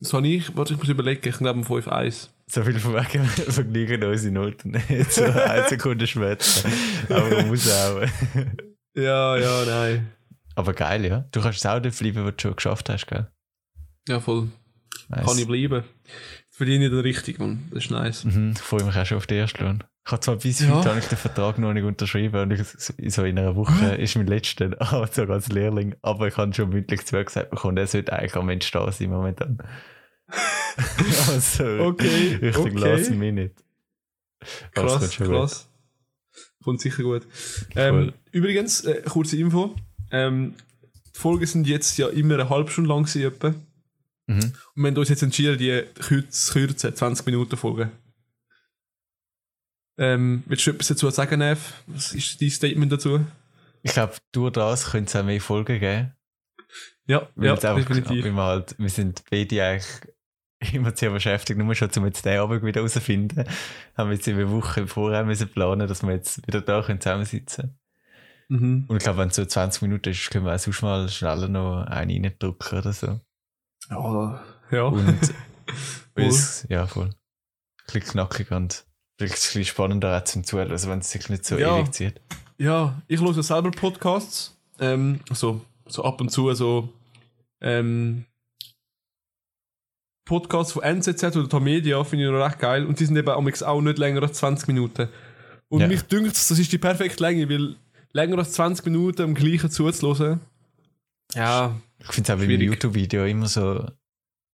Das 0.00 0.14
habe 0.14 0.26
ich, 0.26 0.56
warte, 0.56 0.72
ich 0.72 0.78
muss 0.78 0.88
überlegen, 0.88 1.28
ich 1.28 1.36
glaube 1.36 1.62
5, 1.62 1.88
1. 1.88 2.30
So 2.50 2.62
viel 2.62 2.78
von 2.78 2.94
wegen 2.94 3.24
vergleichen 3.26 4.04
unsere 4.04 4.32
Noten. 4.32 4.80
So 5.10 5.24
eine 5.24 5.68
Sekunde 5.68 6.06
später. 6.06 6.68
Aber 7.10 7.28
man 7.36 7.48
muss 7.48 7.70
auch. 7.70 8.02
Ja, 8.94 9.36
ja, 9.36 9.64
nein. 9.66 10.08
Aber 10.54 10.72
geil, 10.72 11.04
ja. 11.04 11.24
Du 11.30 11.40
kannst 11.40 11.58
es 11.58 11.66
auch 11.66 11.78
dort 11.80 11.96
bleiben, 11.98 12.24
was 12.24 12.34
du 12.36 12.42
schon 12.42 12.56
geschafft 12.56 12.88
hast, 12.88 13.06
gell? 13.06 13.28
Ja, 14.08 14.18
voll. 14.18 14.48
Nice. 15.08 15.26
Kann 15.26 15.38
ich 15.38 15.46
bleiben. 15.46 15.84
Jetzt 16.04 16.56
verdiene 16.56 16.86
ich 16.86 16.90
den 16.90 17.00
richtig, 17.00 17.38
Mann. 17.38 17.68
Das 17.72 17.84
ist 17.84 17.90
nice. 17.90 18.24
Mhm, 18.24 18.52
ich 18.56 18.60
freue 18.62 18.82
mich 18.84 18.96
auch 18.96 19.06
schon 19.06 19.18
auf 19.18 19.26
den 19.26 19.38
ersten 19.38 19.62
Lohn. 19.64 19.84
Ich 20.06 20.10
habe 20.12 20.20
zwar 20.22 20.36
bis 20.36 20.60
Ja. 20.60 20.70
heute 20.82 21.06
den 21.06 21.18
Vertrag 21.18 21.58
noch 21.58 21.72
nicht 21.74 21.84
unterschrieben 21.84 22.40
und 22.40 22.50
ich, 22.52 22.66
so 23.14 23.24
in 23.24 23.38
einer 23.38 23.54
Woche 23.56 23.94
ist 23.96 24.16
mein 24.16 24.26
letzter, 24.26 24.70
aber 24.80 25.06
sogar 25.06 25.36
als 25.36 25.48
Lehrling. 25.48 25.94
Aber 26.02 26.28
ich 26.28 26.36
habe 26.38 26.52
schon 26.54 26.70
mündlich 26.70 27.02
gesagt 27.04 27.50
bekommen, 27.50 27.76
er 27.76 27.87
sollte 27.87 28.12
eigentlich 28.14 28.34
am 28.37 28.49
Ende 28.49 28.64
stehen 28.64 28.90
sein 28.90 29.11
momentan. 29.11 29.58
also, 31.28 31.64
Okay, 31.64 32.37
richtig 32.42 32.56
okay. 32.76 33.11
mich 33.14 33.32
nicht. 33.32 33.54
Krass, 34.73 34.99
kommt 35.00 35.12
schon 35.12 35.26
gut. 35.26 35.37
krass. 35.37 35.68
Kommt 36.62 36.80
sicher 36.80 37.02
gut. 37.02 37.26
Ähm, 37.75 38.12
übrigens, 38.30 38.85
äh, 38.85 39.02
kurze 39.02 39.37
Info. 39.37 39.75
Ähm, 40.11 40.54
die 41.14 41.18
Folgen 41.18 41.47
sind 41.47 41.66
jetzt 41.66 41.97
ja 41.99 42.08
immer 42.08 42.35
eine 42.35 42.49
halbe 42.50 42.70
Stunde 42.70 42.88
lang 42.90 43.04
gewesen. 43.04 43.32
Mhm. 44.26 44.37
Und 44.37 44.54
wir 44.75 44.88
haben 44.90 44.97
uns 44.97 45.08
jetzt 45.08 45.23
entschieden, 45.23 45.56
die 45.58 45.82
kürz- 46.00 46.52
kürzen, 46.52 46.94
20 46.94 47.26
Minuten 47.26 47.56
Folgen. 47.56 47.90
Ähm, 49.97 50.44
willst 50.47 50.66
du 50.66 50.70
etwas 50.70 50.88
dazu 50.88 51.11
sagen, 51.11 51.38
Nev? 51.40 51.73
Was 51.87 52.12
ist 52.12 52.40
dein 52.40 52.50
Statement 52.50 52.92
dazu? 52.92 53.25
Ich 53.82 53.92
glaube, 53.92 54.14
durch 54.32 54.52
das 54.52 54.90
könnte 54.90 55.08
es 55.08 55.16
auch 55.16 55.25
mehr 55.25 55.40
Folgen 55.40 55.80
geben. 55.80 56.12
Ja, 57.06 57.28
Weil 57.35 57.47
ja, 57.47 57.56
definitiv. 57.75 58.25
wir, 58.25 58.35
halt, 58.37 58.75
wir 58.78 58.90
sind 58.90 59.23
beide 59.30 59.64
eigentlich 59.64 59.87
immer 60.72 60.94
sehr 60.96 61.10
beschäftigt, 61.10 61.58
nur 61.58 61.74
schon, 61.74 61.90
um 61.96 62.06
jetzt 62.06 62.24
den 62.24 62.38
Abend 62.38 62.62
wieder 62.64 62.80
herauszufinden, 62.80 63.44
haben 63.96 64.10
wir 64.10 64.16
jetzt 64.16 64.28
eine 64.28 64.50
Woche 64.50 64.86
vorher 64.86 65.24
müssen 65.24 65.48
planen, 65.48 65.86
dass 65.86 66.02
wir 66.02 66.12
jetzt 66.12 66.46
wieder 66.46 66.60
da 66.60 66.82
können 66.82 67.00
zusammensitzen 67.00 67.78
Mhm. 68.48 68.86
Und 68.88 68.96
ich 68.96 69.02
glaube, 69.02 69.18
wenn 69.18 69.28
es 69.28 69.36
so 69.36 69.44
20 69.44 69.82
Minuten 69.82 70.08
ist, 70.08 70.30
können 70.30 70.46
wir 70.46 70.54
auch 70.54 70.58
sonst 70.58 70.82
mal 70.82 71.08
schneller 71.08 71.48
noch 71.48 71.82
einen 71.82 72.24
reindrücken 72.24 72.78
oder 72.78 72.92
so. 72.92 73.20
Ja, 73.90 74.42
ja. 74.70 74.82
Und 74.84 75.34
uns, 76.16 76.66
ja, 76.68 76.86
voll. 76.86 77.08
Ein 77.10 77.14
bisschen 77.86 78.12
knackig 78.12 78.50
und 78.50 78.86
vielleicht 79.18 79.34
ein 79.34 79.36
bisschen 79.36 79.64
spannender 79.64 80.16
auch 80.16 80.24
zum 80.24 80.44
Zuhören, 80.44 80.70
also 80.70 80.88
wenn 80.88 81.00
es 81.00 81.10
sich 81.10 81.28
nicht 81.28 81.44
so 81.44 81.58
Ja. 81.58 81.78
ewig 81.78 81.92
zieht. 81.92 82.20
Ja, 82.56 83.00
ich 83.06 83.20
höre 83.20 83.42
selber 83.42 83.70
Podcasts. 83.70 84.56
Ähm, 84.80 85.20
so, 85.30 85.60
so 85.86 86.04
ab 86.04 86.20
und 86.20 86.30
zu 86.30 86.52
so 86.54 86.92
ähm, 87.60 88.24
Podcasts 90.28 90.73
von 90.73 90.82
NZZ 90.82 91.37
oder 91.37 91.49
Tamedia 91.49 92.04
finde 92.04 92.26
ich 92.26 92.30
noch 92.30 92.44
recht 92.44 92.58
geil. 92.61 92.87
Und 92.87 93.00
die 93.00 93.06
sind 93.06 93.16
eben 93.16 93.28
amigs 93.28 93.62
auch 93.62 93.80
nicht 93.80 93.99
länger 93.99 94.23
als 94.23 94.38
20 94.38 94.68
Minuten. 94.68 95.08
Und 95.68 95.80
Ja. 95.80 95.88
mich 95.88 96.02
dünkt 96.02 96.30
das 96.37 96.50
ist 96.50 96.70
die 96.73 96.78
perfekte 96.78 97.23
Länge, 97.23 97.49
weil 97.49 97.76
länger 98.12 98.38
als 98.38 98.52
20 98.52 98.85
Minuten 98.87 99.23
am 99.23 99.35
gleichen 99.35 99.70
zuzuhören. 99.70 100.40
Ja, 101.35 101.75
Ich 101.99 102.06
finde 102.12 102.32
es 102.32 102.35
auch 102.37 102.38
bei 102.38 102.44
einem. 102.44 102.61
YouTube-Video 102.61 103.25
immer 103.26 103.49
so 103.49 103.85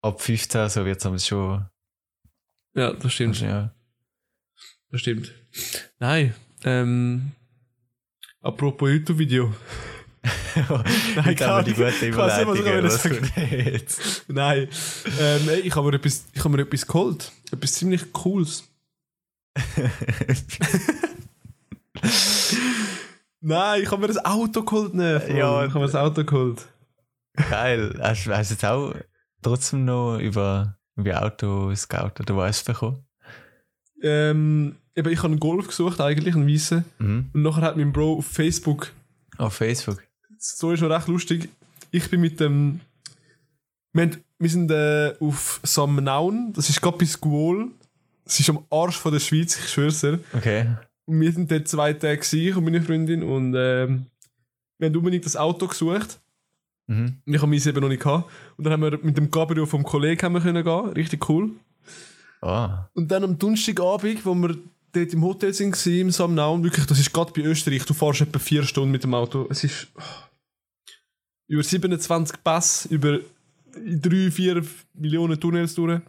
ab 0.01 0.21
15, 0.21 0.69
so 0.69 0.85
wird 0.85 1.03
es 1.05 1.25
schon, 1.27 1.65
ja, 2.75 2.93
das 2.93 3.13
stimmt. 3.13 3.39
ja. 3.41 3.73
Das 4.91 5.01
stimmt. 5.01 5.31
Nein, 5.99 6.33
ähm, 6.63 7.31
Apropos 8.41 8.89
YouTube-Video. 8.89 9.53
Nein, 11.15 11.35
die 11.65 11.73
gute 11.73 12.05
Ich 12.07 12.15
weiß 12.17 12.37
nicht, 12.39 12.47
was 12.47 12.59
ich 12.59 12.65
Überleitung. 12.65 13.29
Was? 13.85 14.23
Nein. 14.27 14.67
Ähm, 15.19 15.49
ich 15.63 15.75
habe 15.75 15.89
mir, 15.89 15.95
etwas- 15.95 16.25
ich 16.33 16.43
hab 16.43 16.51
mir 16.51 16.61
etwas 16.61 16.85
geholt. 16.85 17.31
Etwas 17.51 17.73
ziemlich 17.73 18.11
Cooles. 18.11 18.63
Nein, 23.41 23.81
ich 23.83 23.91
habe 23.91 24.01
mir 24.01 24.07
das 24.07 24.23
Auto 24.25 24.63
geholt. 24.63 24.93
Ne, 24.93 25.21
Mann. 25.27 25.35
Ja, 25.37 25.65
ich 25.65 25.69
habe 25.69 25.79
mir 25.79 25.85
das 25.85 25.95
Auto 25.95 26.23
geholt. 26.23 26.67
Geil. 27.49 27.97
Hast 28.01 28.25
du 28.25 28.35
hast 28.35 28.49
du 28.49 28.53
jetzt 28.55 28.65
auch 28.65 28.93
trotzdem 29.41 29.85
noch 29.85 30.17
über, 30.17 30.77
über 30.97 31.23
Auto 31.23 31.73
Scout 31.75 32.11
oder 32.19 32.35
was 32.35 32.63
bekommen? 32.63 33.05
Ähm, 34.01 34.75
eben, 34.95 35.09
ich 35.09 35.19
habe 35.19 35.27
einen 35.29 35.39
Golf 35.39 35.67
gesucht, 35.67 36.01
eigentlich, 36.01 36.35
einen 36.35 36.47
weißen. 36.51 36.83
Mhm. 36.99 37.29
Und 37.33 37.41
nachher 37.41 37.61
hat 37.61 37.77
mein 37.77 37.91
Bro 37.93 38.17
auf 38.17 38.25
Facebook, 38.25 38.91
Auf 39.37 39.53
Facebook. 39.55 40.03
So 40.39 40.71
ist 40.71 40.79
schon 40.79 40.91
recht 40.91 41.07
lustig, 41.07 41.49
ich 41.91 42.09
bin 42.09 42.21
mit 42.21 42.39
dem. 42.39 42.81
Wir, 43.93 44.03
haben, 44.03 44.23
wir 44.37 44.49
sind 44.49 44.71
äh, 44.71 45.13
auf 45.19 45.59
Samnaun, 45.63 46.53
das 46.53 46.69
ist 46.69 46.81
gerade 46.81 46.97
bei 46.97 47.05
Squall. 47.05 47.67
Das 48.23 48.39
ist 48.39 48.49
am 48.49 48.63
Arsch 48.69 48.97
von 48.97 49.11
der 49.11 49.19
Schweiz, 49.19 49.57
ich 49.57 49.69
schwör's 49.69 50.01
dir. 50.01 50.19
Okay. 50.33 50.67
Und 51.05 51.19
wir 51.19 51.31
sind 51.31 51.49
dort 51.49 51.67
zwei 51.67 51.93
Tage 51.93 52.21
ich 52.37 52.55
und 52.55 52.63
meine 52.63 52.81
Freundin 52.81 53.23
und 53.23 53.55
ähm, 53.57 54.05
wir 54.77 54.87
haben 54.87 54.95
unbedingt 54.95 55.25
das 55.25 55.35
Auto 55.35 55.65
gesucht. 55.65 56.19
Mhm. 56.85 57.17
Ich 57.25 57.37
habe 57.37 57.47
meins 57.47 57.65
eben 57.65 57.81
noch 57.81 57.89
nicht 57.89 58.03
gehabt. 58.03 58.31
Und 58.57 58.63
dann 58.63 58.73
haben 58.73 58.83
wir 58.83 58.99
mit 59.01 59.17
dem 59.17 59.31
Cabrio 59.31 59.65
vom 59.65 59.83
Kollegen 59.83 60.21
haben 60.21 60.33
wir 60.33 60.41
können 60.41 60.63
gehen, 60.63 60.89
richtig 60.93 61.27
cool. 61.27 61.51
Ah. 62.41 62.87
Und 62.93 63.09
dann 63.09 63.23
am 63.23 63.37
Donnerstagabend, 63.37 64.25
wo 64.25 64.33
wir 64.35 64.55
dort 64.93 65.13
im 65.13 65.23
Hotel 65.23 65.53
sind, 65.53 65.85
im 65.87 66.11
Samnaun, 66.11 66.63
wirklich, 66.63 66.85
das 66.85 66.99
ist 66.99 67.11
gerade 67.11 67.31
bei 67.33 67.41
Österreich, 67.41 67.85
du 67.85 67.93
fährst 67.93 68.21
etwa 68.21 68.39
vier 68.39 68.63
Stunden 68.63 68.91
mit 68.91 69.03
dem 69.03 69.13
Auto. 69.13 69.47
Es 69.49 69.63
ist 69.63 69.87
oh, 69.97 70.01
über 71.49 71.63
27 71.63 72.43
Pass, 72.43 72.85
über 72.85 73.19
3, 73.73 74.31
4 74.31 74.63
Millionen 74.93 75.39
Tunnels 75.39 75.75
durch. 75.75 75.99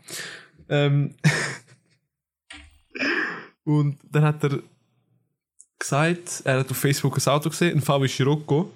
Ähm 0.68 1.14
und 3.64 3.98
dann 4.10 4.22
hat 4.22 4.44
er 4.44 4.60
gesagt, 5.78 6.42
er 6.44 6.60
hat 6.60 6.70
auf 6.70 6.76
Facebook 6.76 7.16
ein 7.16 7.32
Auto 7.32 7.50
gesehen, 7.50 7.78
ein 7.78 7.82
VW 7.82 8.06
Scirocco. 8.06 8.70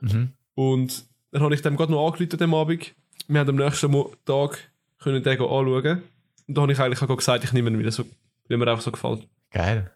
Mhm. 0.00 0.32
Und 0.54 1.04
dann 1.30 1.42
habe 1.42 1.54
ich 1.54 1.62
dem 1.62 1.76
gerade 1.76 1.92
noch 1.92 2.04
angerufen 2.04 2.32
an 2.32 2.38
dem 2.38 2.54
Abend. 2.54 2.94
Wir 3.28 3.40
haben 3.40 3.48
am 3.48 3.56
nächsten 3.56 3.92
Tag 4.26 4.58
können 4.98 5.22
den 5.22 5.40
anschauen. 5.40 6.02
Und 6.48 6.56
da 6.56 6.62
habe 6.62 6.72
ich 6.72 6.80
eigentlich 6.80 7.00
auch 7.00 7.16
gesagt, 7.16 7.44
ich 7.44 7.52
nehme 7.52 7.70
ihn 7.70 7.78
wieder 7.78 7.92
so, 7.92 8.04
wie 8.48 8.56
mir 8.56 8.72
auch 8.72 8.80
so 8.80 8.90
gefällt. 8.90 9.28
Geil. 9.52 9.90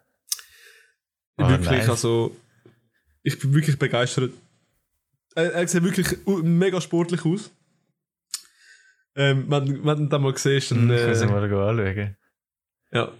Ah, 1.35 1.49
wirklich, 1.49 1.69
nice. 1.69 1.89
also, 1.89 2.33
ich 3.23 3.37
bin 3.39 3.53
wirklich 3.53 3.77
begeistert. 3.77 4.31
Er, 5.35 5.53
er 5.53 5.67
sieht 5.67 5.83
wirklich 5.83 6.07
mega 6.25 6.79
sportlich 6.81 7.25
aus. 7.25 7.51
Ähm, 9.15 9.45
wenn, 9.49 9.85
wenn 9.85 9.97
du 9.97 10.05
den 10.07 10.21
mal 10.21 10.35
siehst, 10.37 10.71
dann. 10.71 10.89
Ich 10.91 11.01
ihn 11.01 11.29
Äh, 11.29 11.31
mal 11.31 11.43
anschauen. 11.43 12.15
ja. 12.91 13.11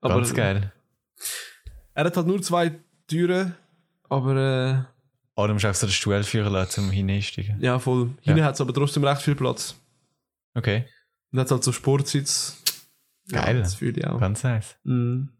Aber 0.00 0.16
Ganz 0.16 0.34
geil. 0.34 0.70
er 1.94 2.04
hat 2.04 2.16
halt 2.16 2.26
nur 2.26 2.40
zwei 2.42 2.72
Türen, 3.08 3.54
aber 4.08 4.86
Ah, 5.36 5.46
du 5.48 5.52
musst 5.54 5.64
auch 5.66 5.74
so 5.74 5.86
den 5.86 5.92
Stuhl 5.92 6.22
führen 6.22 6.52
lassen, 6.52 6.70
zum 6.70 6.90
hineinsteigen. 6.90 7.60
äh, 7.60 7.64
ja, 7.64 7.78
voll. 7.78 8.10
Ja. 8.20 8.32
Hinten 8.34 8.44
hat 8.44 8.54
es 8.54 8.60
aber 8.60 8.72
trotzdem 8.74 9.02
recht 9.04 9.22
viel 9.22 9.34
Platz. 9.34 9.74
Okay. 10.54 10.84
Und 11.32 11.40
hat 11.40 11.50
halt 11.50 11.64
so 11.64 11.72
Sportsitz. 11.72 12.62
Geil. 13.30 13.56
Ja, 13.56 13.62
das 13.62 13.74
fühle 13.76 13.98
ich 13.98 14.06
auch. 14.06 14.20
Ganz 14.20 14.42
nice. 14.44 14.76
Mhm. 14.84 15.30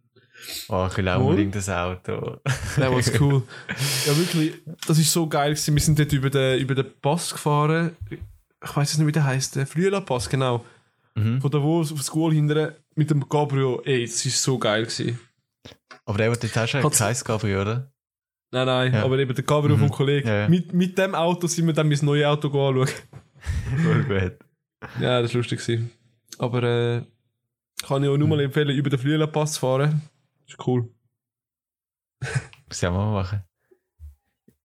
Oh, 0.69 0.87
ich 0.91 0.97
will 0.97 1.09
auch 1.09 1.21
unbedingt 1.25 1.55
das 1.55 1.69
Auto. 1.69 2.39
Der 2.77 2.91
war 2.93 3.01
cool. 3.21 3.43
ja, 4.07 4.17
wirklich, 4.17 4.55
das 4.87 4.99
ist 4.99 5.13
so 5.13 5.27
geil. 5.29 5.51
Gewesen. 5.51 5.75
Wir 5.75 5.83
sind 5.83 5.99
dort 5.99 6.13
über 6.13 6.31
den, 6.31 6.59
über 6.61 6.75
den 6.75 6.87
Pass 7.01 7.33
gefahren. 7.33 7.97
Ich 8.11 8.77
weiß 8.77 8.93
jetzt 8.93 8.99
nicht, 8.99 9.07
wie 9.07 9.13
der 9.13 9.25
heißt. 9.25 9.57
Der 9.57 9.67
Flüela 9.67 10.01
Pass, 10.01 10.29
genau. 10.29 10.65
Mhm. 11.15 11.41
Von 11.41 11.51
Davos 11.51 11.93
auf 11.93 12.03
School 12.03 12.33
hinten 12.33 12.73
mit 12.95 13.11
dem 13.11 13.29
Cabrio. 13.29 13.83
Ey, 13.85 14.05
das 14.07 14.25
ist 14.27 14.43
so 14.43 14.59
geil. 14.59 14.83
Gewesen. 14.85 15.19
Aber 16.07 16.19
der, 16.19 16.35
der 16.35 16.51
hast, 16.55 16.75
Hat's- 16.75 16.99
kein 16.99 17.15
Cabrio, 17.17 17.63
oder? 17.63 17.91
Nein, 18.51 18.67
nein, 18.67 18.93
Ja. 18.95 19.05
aber 19.05 19.19
eben 19.19 19.35
der 19.35 19.45
Cabrio 19.45 19.77
Mhm. 19.77 19.81
vom 19.81 19.91
Kollegen. 19.91 20.27
Ja, 20.29 20.41
ja. 20.43 20.49
Mit, 20.49 20.73
mit 20.73 20.97
dem 20.99 21.15
Auto 21.15 21.47
sind 21.47 21.67
wir 21.67 21.73
dann 21.75 21.89
mein 21.89 21.99
neues 22.03 22.25
Auto 22.27 22.49
anschauen. 22.49 22.89
Voll 23.83 24.05
gut. 24.05 24.37
Ja, 25.01 25.21
das 25.23 25.33
war 25.35 25.39
lustig. 25.39 25.61
Gewesen. 25.61 25.91
Aber 26.39 26.63
äh, 26.63 27.03
kann 27.87 28.03
ich 28.03 28.09
auch 28.09 28.17
nur 28.17 28.29
mal 28.29 28.37
Mhm. 28.39 28.45
empfehlen, 28.45 28.71
über 28.77 28.91
den 28.91 28.99
Flüela 28.99 29.27
Pass 29.27 29.53
zu 29.55 29.61
fahren. 29.61 30.03
Das 30.45 30.55
ist 30.55 30.67
cool. 30.67 30.95
Muss 32.69 32.83
ich 32.83 32.87
auch 32.87 32.93
mal 32.93 33.13
machen. 33.13 33.43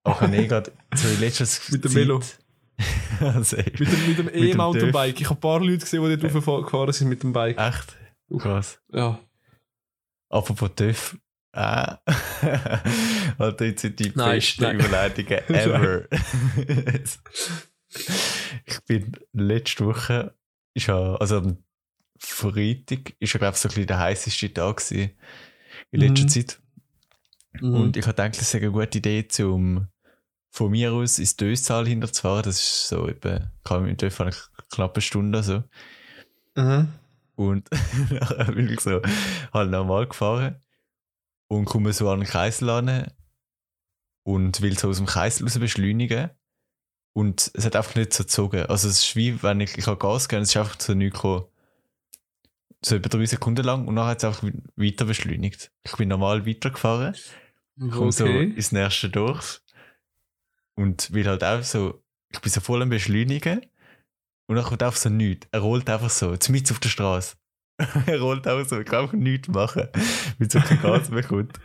Auch 0.04 0.20
wenn 0.20 0.34
ich 0.34 0.48
gerade 0.48 0.72
letzter 1.20 1.46
Zeit... 1.46 1.68
Mit 1.72 1.84
dem 1.84 1.94
Velo. 1.94 2.22
also, 3.20 3.56
Mit 3.56 3.80
dem, 3.80 4.08
mit 4.08 4.18
dem 4.18 4.28
E-Mountainbike. 4.32 5.20
Ich 5.20 5.28
habe 5.28 5.38
ein 5.38 5.40
paar 5.40 5.60
Leute 5.60 5.78
gesehen, 5.78 6.02
die 6.02 6.16
dort 6.16 6.24
raufgefahren 6.24 6.64
gefahren 6.64 6.92
sind 6.92 7.08
mit 7.08 7.22
dem 7.22 7.32
Bike. 7.32 7.56
Echt? 7.56 7.96
Krass. 8.38 8.80
Ja. 8.92 9.20
Apropos 10.28 10.70
TÜV. 10.74 11.16
Ah. 11.52 11.98
Alter, 13.38 13.66
jetzt 13.66 13.82
sind 13.82 14.00
die 14.00 14.10
Nein, 14.14 14.38
besten 14.38 14.62
nein. 14.62 14.80
Überleitungen 14.80 15.38
ever. 15.48 16.08
ich 18.66 18.80
bin 18.86 19.12
letzte 19.32 19.86
Woche, 19.86 20.34
ist 20.74 20.88
ja, 20.88 21.14
also 21.14 21.38
am 21.38 21.58
Freitag, 22.18 23.14
ist 23.20 23.34
ja, 23.34 23.38
glaube 23.38 23.54
ich, 23.54 23.60
so 23.60 23.68
ein 23.68 23.70
bisschen 23.70 23.86
der 23.86 23.98
heißeste 24.00 24.52
Tag 24.52 24.78
gewesen 24.78 25.12
in 25.94 26.00
letzter 26.00 26.24
Mhm. 26.24 26.28
Zeit. 26.28 26.60
Und 27.60 27.96
ich 27.96 28.04
habe 28.04 28.14
gedacht, 28.14 28.36
das 28.36 28.42
ist 28.42 28.54
eine 28.54 28.72
gute 28.72 28.98
Idee, 28.98 29.26
um 29.44 29.86
von 30.50 30.70
mir 30.70 30.92
aus 30.92 31.18
ins 31.18 31.36
Döstal 31.36 31.86
hinterzufahren. 31.86 32.42
Das 32.42 32.58
ist 32.58 32.88
so 32.88 33.08
kann 33.64 33.82
mit 33.84 34.00
dem 34.00 34.08
TÜV 34.08 34.20
eine 34.20 34.34
knappe 34.70 35.00
Stunde 35.00 35.42
so. 35.42 35.62
Aha. 36.56 36.88
Und 37.36 37.68
nachher 38.10 38.52
bin 38.52 38.68
ich 38.68 38.80
so 38.80 39.00
halt 39.52 39.70
normal 39.70 40.06
gefahren 40.06 40.56
und 41.48 41.64
komme 41.64 41.92
so 41.92 42.08
an 42.10 42.20
den 42.20 42.28
Kreisel 42.28 42.70
an 42.70 43.10
und 44.24 44.60
will 44.60 44.78
so 44.78 44.88
aus 44.88 44.96
dem 44.96 45.06
Kreisel 45.06 45.44
raus 45.44 45.58
beschleunigen. 45.58 46.30
Und 47.12 47.52
es 47.54 47.64
hat 47.64 47.76
einfach 47.76 47.94
nicht 47.94 48.12
so 48.12 48.24
gezogen. 48.24 48.66
Also 48.66 48.88
es 48.88 49.02
ist 49.04 49.16
wie, 49.16 49.40
wenn 49.42 49.60
ich, 49.60 49.78
ich 49.78 49.86
habe 49.86 49.98
Gas 49.98 50.28
gegeben, 50.28 50.42
es 50.42 50.50
ist 50.50 50.56
einfach 50.56 50.80
so 50.80 50.94
nichts 50.94 51.16
gekommen. 51.16 51.44
So 52.84 52.96
etwa 52.96 53.08
drei 53.08 53.24
Sekunden 53.26 53.64
lang 53.64 53.86
und 53.88 53.96
dann 53.96 54.06
hat 54.06 54.18
es 54.18 54.24
einfach 54.24 54.42
weiter 54.76 55.04
beschleunigt. 55.06 55.72
Ich 55.84 55.96
bin 55.96 56.08
normal 56.08 56.46
weitergefahren, 56.46 57.14
komme 57.90 58.12
so 58.12 58.24
Okay. 58.24 58.44
ins 58.54 58.72
nächste 58.72 59.08
Dorf 59.10 59.62
und 60.76 61.12
will 61.12 61.26
halt 61.26 61.42
auch 61.44 61.62
so, 61.62 62.02
ich 62.32 62.40
bin 62.40 62.50
so 62.52 62.60
voll 62.60 62.82
am 62.82 62.90
Beschleunigen 62.90 63.62
und 64.48 64.56
dann 64.56 64.64
kommt 64.64 64.82
einfach 64.82 64.98
so 64.98 65.08
nichts. 65.08 65.48
Er 65.52 65.60
rollt 65.60 65.88
einfach 65.88 66.10
so, 66.10 66.36
mitten 66.50 66.72
auf 66.72 66.80
der 66.80 66.88
Straße. 66.90 67.36
er 68.06 68.20
rollt 68.20 68.46
einfach 68.46 68.68
so, 68.68 68.78
ich 68.78 68.86
kann 68.86 69.04
einfach 69.04 69.14
nichts 69.16 69.48
machen, 69.48 69.88
weil 70.38 70.50
so 70.50 70.60
kein 70.60 70.80
Gas 70.82 71.10
bekommt. 71.10 71.58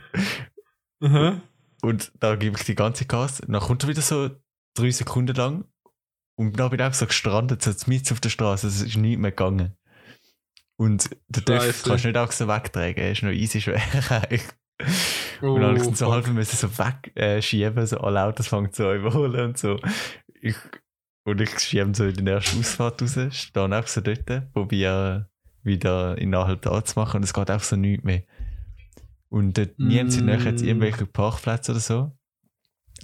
Und 1.82 2.12
da 2.20 2.36
gebe 2.36 2.56
ich 2.58 2.64
die 2.64 2.74
ganze 2.74 3.04
Gas. 3.06 3.40
Und 3.40 3.52
dann 3.52 3.62
kommt 3.62 3.82
er 3.84 3.88
wieder 3.88 4.02
so 4.02 4.30
drei 4.74 4.90
Sekunden 4.90 5.34
lang. 5.36 5.64
Und 6.36 6.58
dann 6.58 6.70
bin 6.70 6.78
ich 6.80 6.84
einfach 6.84 6.98
so 6.98 7.06
gestrandet, 7.06 7.62
so 7.62 7.72
mitten 7.86 8.12
auf 8.12 8.20
der 8.20 8.30
Straße. 8.30 8.66
Es 8.66 8.80
ist 8.80 8.96
nichts 8.96 9.20
mehr 9.20 9.30
gegangen. 9.30 9.76
Und 10.80 11.10
der 11.28 11.44
TÜV 11.44 11.62
Scheiße. 11.62 11.88
kannst 11.90 12.04
du 12.04 12.08
nicht 12.08 12.16
auch 12.16 12.32
so 12.32 12.48
wegtragen. 12.48 12.96
Er 12.96 13.12
ist 13.12 13.22
noch 13.22 13.32
easy 13.32 13.60
schwer. 13.60 13.82
Oh, 15.42 15.46
und 15.52 15.60
dann 15.60 15.76
ich 15.76 15.94
so 15.94 16.10
halb 16.10 16.26
müssen 16.28 16.56
so 16.56 16.70
wegschieben, 16.78 17.86
so 17.86 17.98
alle 17.98 18.24
Autos 18.24 18.48
fangen 18.48 18.70
so 18.72 18.88
an 18.88 18.96
überholen 18.96 19.48
und 19.48 19.58
so. 19.58 19.78
Ich, 20.40 20.56
und 21.26 21.38
ich 21.38 21.50
schiebe 21.58 21.94
so 21.94 22.06
in 22.06 22.24
die 22.24 22.30
erste 22.30 22.58
Ausfahrt 22.58 23.02
raus, 23.02 23.18
stehe 23.30 23.64
einfach 23.66 23.88
so 23.88 24.00
dort, 24.00 24.54
probiere 24.54 25.28
wieder 25.62 26.16
innerhalb 26.16 26.62
da 26.62 26.82
zu 26.82 26.98
machen 26.98 27.18
und 27.18 27.24
es 27.24 27.34
geht 27.34 27.50
einfach 27.50 27.66
so 27.66 27.76
nichts 27.76 28.02
mehr. 28.02 28.22
Und 29.28 29.58
dort 29.58 29.78
Mm. 29.78 29.86
niemand 29.86 30.12
sind 30.14 30.24
nachher 30.24 30.52
jetzt 30.52 30.62
irgendwelche 30.62 31.04
Parkplätze 31.04 31.72
oder 31.72 31.80
so. 31.80 32.12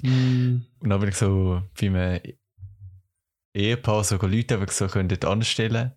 Mm. 0.00 0.62
Und 0.78 0.88
dann 0.88 1.00
bin 1.00 1.11
ich 1.11 1.16
so 1.16 1.62
bei 1.78 1.88
einem 1.88 2.23
Ehepaar 3.52 4.02
so 4.02 4.16
Leute 4.16 4.54
einfach 4.54 4.73
so 4.73 4.87
können 4.87 5.11
dort 5.11 5.26
anstellen. 5.26 5.92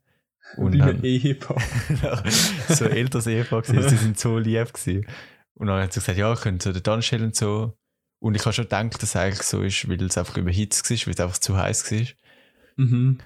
Und 0.57 0.73
Wie 0.73 0.81
ein 0.81 0.87
dann, 0.87 1.03
Ehepaar. 1.03 1.61
so 2.69 2.85
ein 2.85 2.91
älteres 2.91 3.27
Ehepaar 3.27 3.61
gewesen, 3.61 3.89
sie 3.89 3.97
sind 3.97 4.19
so 4.19 4.37
lieb 4.37 4.73
gewesen. 4.73 5.05
Und 5.53 5.67
dann 5.67 5.81
hat 5.81 5.93
sie 5.93 5.99
gesagt, 5.99 6.17
ja, 6.17 6.33
könnt 6.35 6.65
ihr 6.65 6.73
dort 6.73 6.87
anstellen 6.87 7.25
und 7.25 7.35
so. 7.35 7.77
Und 8.19 8.35
ich 8.35 8.41
habe 8.45 8.53
schon 8.53 8.65
gedacht, 8.65 8.95
dass 8.95 9.03
es 9.09 9.15
eigentlich 9.15 9.43
so 9.43 9.61
ist, 9.61 9.87
weil 9.87 10.01
es 10.03 10.17
einfach 10.17 10.37
überhitzt 10.37 10.89
war, 10.89 10.97
weil 11.05 11.13
es 11.13 11.19
einfach 11.19 11.37
zu 11.37 11.57
heiß 11.57 11.91
war. 11.91 12.07
Mhm. 12.77 13.19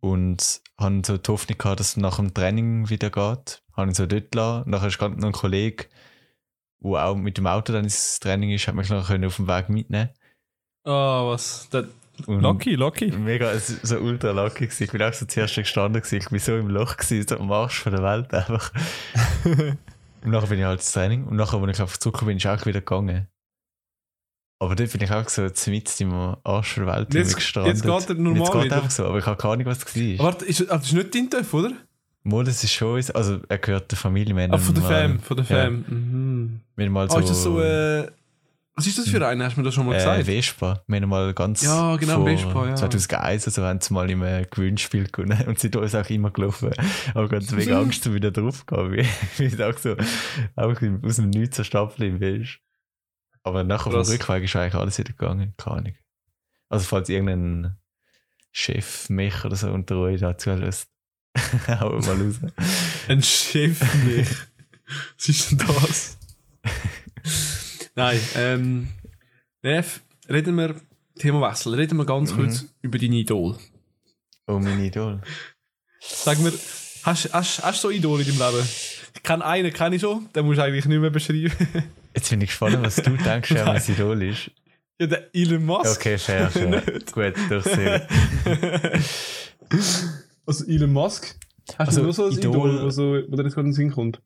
Und 0.00 0.60
habe 0.78 1.02
so 1.04 1.18
die 1.18 1.30
Hoffnung 1.30 1.58
gehabt, 1.58 1.80
dass 1.80 1.90
es 1.90 1.96
nach 1.96 2.16
dem 2.16 2.32
Training 2.34 2.88
wieder 2.88 3.10
geht. 3.10 3.62
Habe 3.76 3.90
ihn 3.90 3.94
so 3.94 4.06
dort 4.06 4.32
gelassen. 4.32 4.64
Und 4.64 4.70
Nachher 4.70 4.88
ist 4.88 4.98
gerade 4.98 5.20
noch 5.20 5.28
ein 5.28 5.32
Kollege, 5.32 5.86
der 6.80 7.04
auch 7.06 7.16
mit 7.16 7.36
dem 7.36 7.46
Auto 7.46 7.72
dann 7.72 7.84
ins 7.84 8.18
Training 8.18 8.50
ist, 8.50 8.66
hat 8.66 8.74
mich 8.74 8.88
noch 8.88 9.06
können 9.06 9.26
auf 9.26 9.36
dem 9.36 9.46
Weg 9.48 9.68
mitnehmen 9.68 10.10
Ah, 10.84 11.26
was? 11.26 11.68
Das, 11.70 11.86
Und 12.26 12.40
lucky, 12.42 12.74
lucky. 12.74 13.10
Mega, 13.12 13.50
es 13.52 13.68
so 13.82 13.98
ultra 13.98 14.30
lucky 14.32 14.66
gewesen. 14.66 14.84
Ich 14.84 14.92
bin 14.92 15.02
auch 15.02 15.12
so 15.12 15.26
zuerst 15.26 15.54
gestanden 15.56 16.00
gewesen. 16.02 16.18
Ich 16.18 16.28
bin 16.28 16.38
so 16.38 16.56
im 16.56 16.68
Loch 16.68 16.96
gewesen, 16.96 17.26
so 17.28 17.38
am 17.38 17.50
Arsch 17.52 17.80
von 17.80 17.92
der 17.92 18.02
Welt 18.02 18.32
einfach. 18.34 18.72
und 19.44 20.30
nachher 20.30 20.46
bin 20.48 20.58
ich 20.58 20.64
halt 20.64 20.80
ins 20.80 20.92
Training. 20.92 21.24
Und 21.24 21.36
nachher, 21.36 21.58
als 21.58 21.72
ich 21.76 21.80
einfach 21.80 21.96
zurückgekommen 21.96 22.28
bin, 22.30 22.36
ist 22.38 22.46
auch 22.46 22.66
wieder 22.66 22.80
gegangen. 22.80 23.26
Aber 24.62 24.74
dort 24.74 24.92
bin 24.92 25.00
ich 25.02 25.10
auch 25.10 25.26
so 25.28 25.42
mitten 25.70 26.02
im 26.02 26.36
Arsch 26.44 26.74
der 26.74 26.86
Welt 26.86 27.14
Jetzt- 27.14 27.34
gestrandet. 27.34 27.74
jetzt 27.76 27.82
geht 27.82 28.08
er 28.10 28.14
normal 28.22 28.42
Jetzt 28.42 28.52
geht 28.52 28.64
wieder. 28.64 28.74
er 28.74 28.82
einfach 28.82 28.90
so, 28.90 29.06
aber 29.06 29.18
ich 29.18 29.24
habe 29.26 29.40
gar 29.42 29.56
nicht, 29.56 29.66
was 29.66 29.78
das 29.78 29.96
war. 29.96 30.14
Aber 30.14 30.24
Warte, 30.24 30.44
ist, 30.44 30.60
das 30.68 30.84
ist 30.86 30.92
nicht 30.92 31.14
dein 31.14 31.30
Töff, 31.30 31.54
oder? 31.54 31.72
Mal, 32.24 32.44
das 32.44 32.62
ist 32.62 32.72
schon, 32.74 33.02
also 33.14 33.38
er 33.48 33.56
gehört 33.58 33.90
der 33.90 33.96
Familie. 33.96 34.34
Ah, 34.52 34.58
von 34.58 34.74
der 34.74 34.84
Fam, 34.84 35.18
von 35.20 35.36
der 35.38 35.46
ja. 35.46 35.64
Fam. 35.64 35.84
Mhm. 35.88 36.60
Wir 36.76 36.90
mal 36.90 37.08
so, 37.10 37.16
Ah, 37.16 37.20
ist 37.20 37.30
das 37.30 37.42
so, 37.42 37.58
äh, 37.62 38.06
was 38.80 38.86
ist 38.86 38.96
das 38.96 39.08
für 39.10 39.26
ein? 39.26 39.42
Hast 39.42 39.56
du 39.56 39.60
mir 39.60 39.66
das 39.66 39.74
schon 39.74 39.84
mal 39.84 39.92
äh, 39.92 39.98
gesagt? 39.98 40.24
Vespa. 40.24 40.82
Wir 40.86 41.00
haben 41.02 41.08
mal 41.10 41.34
ganz 41.34 41.60
Ja, 41.60 41.96
genau, 41.96 42.14
vor 42.14 42.24
Vespa, 42.24 42.68
ja. 42.68 42.76
2001 42.76 43.46
also 43.46 43.62
haben 43.62 43.78
sie 43.78 43.92
mal 43.92 44.08
im 44.08 44.22
äh, 44.22 44.46
Gewinnspiel 44.50 45.06
gewonnen 45.06 45.48
und 45.48 45.58
sind 45.58 45.76
uns 45.76 45.94
auch 45.94 46.08
immer 46.08 46.30
gelaufen. 46.30 46.70
Aber 47.12 47.28
ganz 47.28 47.54
wegen 47.54 47.74
Angst, 47.74 48.06
um 48.06 48.14
wieder 48.14 48.30
drauf 48.30 48.64
zu 48.66 48.74
gehen. 48.88 49.06
Wie, 49.36 49.50
wie 49.50 49.54
ich 49.54 49.62
auch 49.62 49.76
so 49.76 49.96
auch 50.56 50.82
aus 51.02 51.16
dem 51.16 51.28
Nichts 51.28 51.58
so 51.58 51.64
stapeln 51.64 52.22
weißt 52.22 52.58
Aber 53.42 53.64
nachher 53.64 53.90
Krass. 53.90 54.10
Rückweg 54.10 54.44
ist 54.44 54.56
eigentlich 54.56 54.74
alles 54.74 54.98
wieder 54.98 55.12
gegangen. 55.12 55.52
Keine 55.58 55.76
Ahnung. 55.76 55.94
Also 56.70 56.86
falls 56.86 57.10
irgendein 57.10 57.76
Chef 58.50 59.10
mich 59.10 59.44
oder 59.44 59.56
so 59.56 59.70
unter 59.70 59.96
euch 59.98 60.20
dazu 60.20 60.52
lässt, 60.52 60.88
hau 61.68 61.98
mal 61.98 62.16
raus. 62.16 62.40
Ein 63.08 63.22
Chef 63.22 63.78
nicht. 64.06 64.48
Was 65.18 65.28
ist 65.28 65.50
denn 65.50 65.58
das? 65.58 66.16
Nein, 67.94 68.20
ähm, 68.36 68.88
Nev, 69.62 70.00
reden 70.28 70.56
wir, 70.56 70.74
Themawechsel, 71.18 71.74
reden 71.74 71.98
wir 71.98 72.06
ganz 72.06 72.32
Mhm. 72.32 72.36
kurz 72.36 72.64
über 72.82 72.98
deine 72.98 73.16
Idol. 73.16 73.56
Oh, 74.46 74.58
mein 74.58 74.82
Idol. 74.82 75.20
Sag 76.00 76.38
mir, 76.38 76.52
hast 77.02 77.32
hast- 77.34 77.62
hast 77.62 77.84
du 77.84 77.88
so 77.88 77.90
Idole 77.90 78.22
in 78.24 78.38
deinem 78.38 78.54
Leben? 78.54 78.68
Ich 79.14 79.22
kenne 79.22 79.44
einen, 79.44 79.72
kenne 79.72 79.96
ich 79.96 80.02
schon, 80.02 80.28
den 80.32 80.46
musst 80.46 80.58
du 80.58 80.62
eigentlich 80.64 80.86
nicht 80.86 80.98
mehr 81.00 81.10
beschreiben. 81.10 81.52
Jetzt 82.14 82.30
bin 82.30 82.40
ich 82.40 82.48
gespannt, 82.48 82.78
was 82.80 82.96
du 82.96 83.10
denkst, 83.16 83.50
wer 83.52 83.64
mein 83.66 83.82
Idol 83.86 84.22
ist. 84.22 84.50
ja, 84.98 85.06
der 85.06 85.34
Elon 85.34 85.64
Musk. 85.64 86.00
Okay, 86.00 86.16
fair, 86.18 86.50
fair. 86.50 86.82
Gut, 87.12 87.34
durchsehen. 87.50 88.02
Also 90.46 90.66
Elon 90.66 90.92
Musk? 90.92 91.36
Hast 91.78 91.80
Also, 91.88 92.00
du 92.00 92.04
nur 92.06 92.12
so 92.12 92.26
ein 92.26 92.32
Idol, 92.32 92.70
Idol- 92.70 92.82
wo, 92.82 92.90
so, 92.90 93.02
wo 93.28 93.36
dir 93.36 93.44
jetzt 93.44 93.54
gerade 93.54 93.66
in 93.66 93.66
den 93.66 93.72
Sinn 93.74 93.92
kommt? 93.92 94.20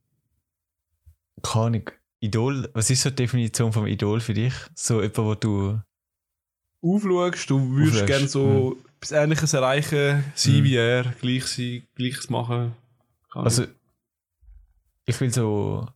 Keine 1.43 1.65
Ahnung. 1.67 1.91
Idol, 2.25 2.69
was 2.75 2.91
ist 2.91 3.03
so 3.03 3.11
die 3.11 3.17
Definition 3.17 3.73
vom 3.73 3.87
Idol 3.87 4.21
für 4.21 4.35
dich? 4.35 4.55
So 4.75 5.01
etwas, 5.01 5.25
wo 5.25 5.35
du. 5.35 5.81
Aufschaust, 6.83 7.49
du 7.51 7.71
würdest 7.71 8.07
gerne 8.07 8.29
so 8.29 8.77
etwas 8.99 9.13
Ähnliches 9.13 9.53
erreichen, 9.55 10.25
sein 10.35 10.59
Mhm. 10.61 10.65
wie 10.65 10.77
er, 10.77 11.05
gleich 11.21 11.47
sein, 11.47 11.83
Gleiches 11.95 12.29
machen. 12.29 12.75
Keine 13.33 13.45
Also, 13.47 13.65
ich 15.07 15.21
will 15.21 15.33
so. 15.33 15.89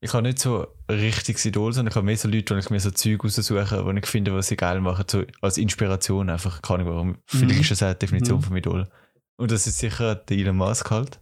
Ich 0.00 0.12
habe 0.12 0.22
nicht 0.22 0.38
so 0.38 0.66
ein 0.88 0.96
richtiges 0.98 1.44
Idol, 1.46 1.72
sondern 1.72 1.90
ich 1.90 1.96
habe 1.96 2.04
mehr 2.04 2.16
so 2.16 2.28
Leute, 2.28 2.54
wo 2.54 2.58
ich 2.58 2.70
mir 2.70 2.80
so 2.80 2.90
Zeug 2.90 3.24
raussuche, 3.24 3.84
wo 3.84 3.90
ich 3.90 4.06
finde, 4.06 4.34
was 4.34 4.48
sie 4.48 4.56
geil 4.56 4.80
machen, 4.80 5.04
so 5.08 5.24
als 5.40 5.56
Inspiration 5.58 6.28
einfach. 6.30 6.60
Keine 6.62 6.80
Ahnung 6.82 6.94
warum. 6.94 7.18
Vielleicht 7.26 7.60
ist 7.62 7.70
das 7.72 7.82
auch 7.82 7.92
die 7.94 7.98
Definition 8.00 8.38
Mhm. 8.38 8.42
vom 8.42 8.56
Idol. 8.56 8.88
Und 9.36 9.50
das 9.50 9.66
ist 9.66 9.78
sicher 9.78 10.14
der 10.14 10.36
Elon 10.36 10.56
Musk 10.56 10.90
halt. 10.90 11.18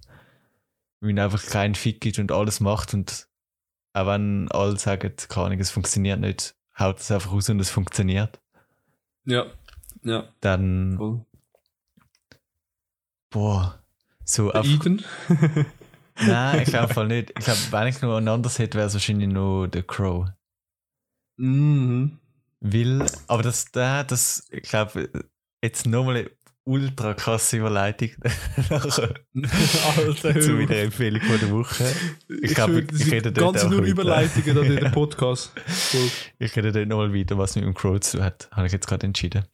Weil 1.00 1.10
ihn 1.10 1.18
einfach 1.20 1.44
keinen 1.46 1.74
Fick 1.76 2.00
gibt 2.00 2.18
und 2.18 2.32
alles 2.32 2.60
macht 2.60 2.94
und 2.94 3.26
auch 3.94 4.06
wenn 4.06 4.50
alle 4.52 4.76
sagen, 4.78 5.14
keine 5.28 5.46
Ahnung, 5.46 5.60
es 5.60 5.70
funktioniert 5.70 6.20
nicht, 6.20 6.54
haut 6.78 6.98
es 6.98 7.10
einfach 7.10 7.32
raus 7.32 7.48
und 7.48 7.60
es 7.60 7.70
funktioniert. 7.70 8.40
Ja, 9.24 9.46
ja, 10.02 10.28
Dann, 10.40 10.96
voll. 10.98 11.24
boah, 13.30 13.82
so 14.24 14.50
Der 14.52 14.62
einfach. 14.62 14.86
Nein, 16.20 16.60
ich 16.62 16.68
glaube 16.68 17.06
nicht. 17.06 17.30
Ich 17.38 17.44
glaube, 17.44 17.60
wenn 17.70 17.88
ich 17.88 18.00
noch 18.02 18.16
einen 18.16 18.28
anders 18.28 18.58
hätte, 18.58 18.78
wäre 18.78 18.86
es 18.88 18.94
wahrscheinlich 18.94 19.28
noch 19.28 19.66
The 19.72 19.82
Crow. 19.82 20.28
mhm. 21.36 22.18
Will, 22.60 23.04
aber 23.26 23.42
das, 23.42 23.66
da, 23.72 24.04
das, 24.04 24.48
ich 24.50 24.62
glaube, 24.62 25.10
jetzt 25.62 25.86
nochmal 25.86 26.30
ultra 26.64 27.14
krasse 27.14 27.58
Überleitung 27.58 28.10
Alter, 28.70 29.14
zu 30.40 30.52
meiner 30.52 30.76
Empfehlung 30.76 31.20
von 31.20 31.38
der 31.38 31.50
Woche. 31.50 31.84
Ich, 32.28 32.54
glaub, 32.54 32.70
glaube, 32.70 32.86
ich 32.96 33.12
rede 33.12 33.32
dort 33.32 33.56
ganz 33.56 33.70
nur. 33.70 33.82
Überleitungen 33.82 34.54
da 34.54 34.62
in 34.62 34.76
der 34.76 34.88
Podcast. 34.90 35.52
Voll. 35.66 36.10
Ich 36.38 36.56
rede 36.56 36.72
dann 36.72 36.88
nochmal 36.88 37.14
weiter, 37.14 37.36
was 37.38 37.54
mit 37.56 37.64
dem 37.64 37.74
Crow 37.74 38.00
zu 38.00 38.16
tun 38.16 38.26
hat. 38.26 38.48
Habe 38.50 38.66
ich 38.66 38.72
jetzt 38.72 38.86
gerade 38.86 39.06
entschieden. 39.06 39.44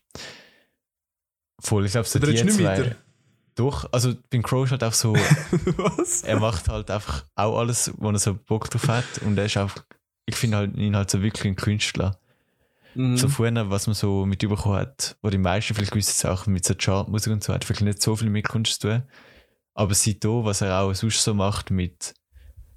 Voll, 1.60 1.84
ich 1.84 1.92
glaube, 1.92 2.08
so 2.08 2.18
die 2.18 2.46
zwei. 2.46 2.64
weiter? 2.64 2.96
Doch, 3.56 3.92
also 3.92 4.14
beim 4.30 4.42
Crow 4.42 4.64
ist 4.64 4.70
halt 4.70 4.84
auch 4.84 4.92
so, 4.92 5.12
Was? 5.14 6.22
er 6.22 6.38
macht 6.38 6.68
halt 6.68 6.90
einfach 6.90 7.24
auch 7.34 7.58
alles, 7.58 7.92
wo 7.98 8.10
er 8.10 8.18
so 8.18 8.34
Bock 8.34 8.70
drauf 8.70 8.88
hat. 8.88 9.04
Und 9.26 9.36
er 9.36 9.46
ist 9.46 9.56
auch, 9.56 9.72
ich 10.26 10.36
finde 10.36 10.58
halt, 10.58 10.76
ihn 10.76 10.96
halt 10.96 11.10
so 11.10 11.20
wirklich 11.20 11.44
ein 11.44 11.56
Künstler. 11.56 12.18
Mhm. 12.94 13.16
So 13.16 13.28
vorher, 13.28 13.70
was 13.70 13.86
man 13.86 13.94
so 13.94 14.26
mitbekommen 14.26 14.76
hat, 14.76 15.16
wo 15.22 15.30
die 15.30 15.38
meisten 15.38 15.74
vielleicht 15.74 15.94
es 15.94 16.24
auch 16.24 16.46
mit 16.46 16.64
so 16.64 16.74
Chartmusik 16.74 17.32
und 17.32 17.44
so, 17.44 17.52
hat 17.52 17.64
vielleicht 17.64 17.82
nicht 17.82 18.02
so 18.02 18.16
viel 18.16 18.30
mit 18.30 18.48
Kunst 18.48 18.80
zu 18.80 18.88
tun. 18.88 19.02
Aber 19.74 19.94
seitdem, 19.94 20.44
was 20.44 20.60
er 20.60 20.80
auch 20.80 20.92
sonst 20.94 21.22
so 21.22 21.34
macht 21.34 21.70
mit 21.70 22.14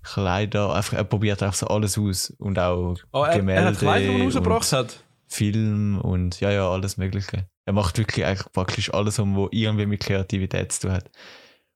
Kleider, 0.03 0.73
einfach, 0.73 0.93
er 0.93 1.03
probiert 1.03 1.41
einfach 1.41 1.57
so 1.57 1.67
alles 1.67 1.97
aus. 1.97 2.29
Und 2.37 2.59
auch 2.59 2.95
Oh, 3.11 3.23
er, 3.23 3.31
er 3.31 3.37
Gemälde 3.37 3.67
hat 3.67 3.77
Kleider, 3.77 4.11
die 4.13 4.19
er 4.19 4.25
rausgebracht 4.25 4.71
hat. 4.71 5.03
Film 5.27 5.99
und 5.99 6.39
ja, 6.39 6.51
ja, 6.51 6.69
alles 6.69 6.97
Mögliche. 6.97 7.47
Er 7.65 7.73
macht 7.73 7.97
wirklich 7.97 8.25
eigentlich 8.25 8.51
praktisch 8.51 8.93
alles, 8.93 9.17
was 9.17 9.47
irgendwie 9.51 9.85
mit 9.85 10.01
Kreativität 10.01 10.71
zu 10.71 10.81
tun 10.81 10.91
hat. 10.91 11.09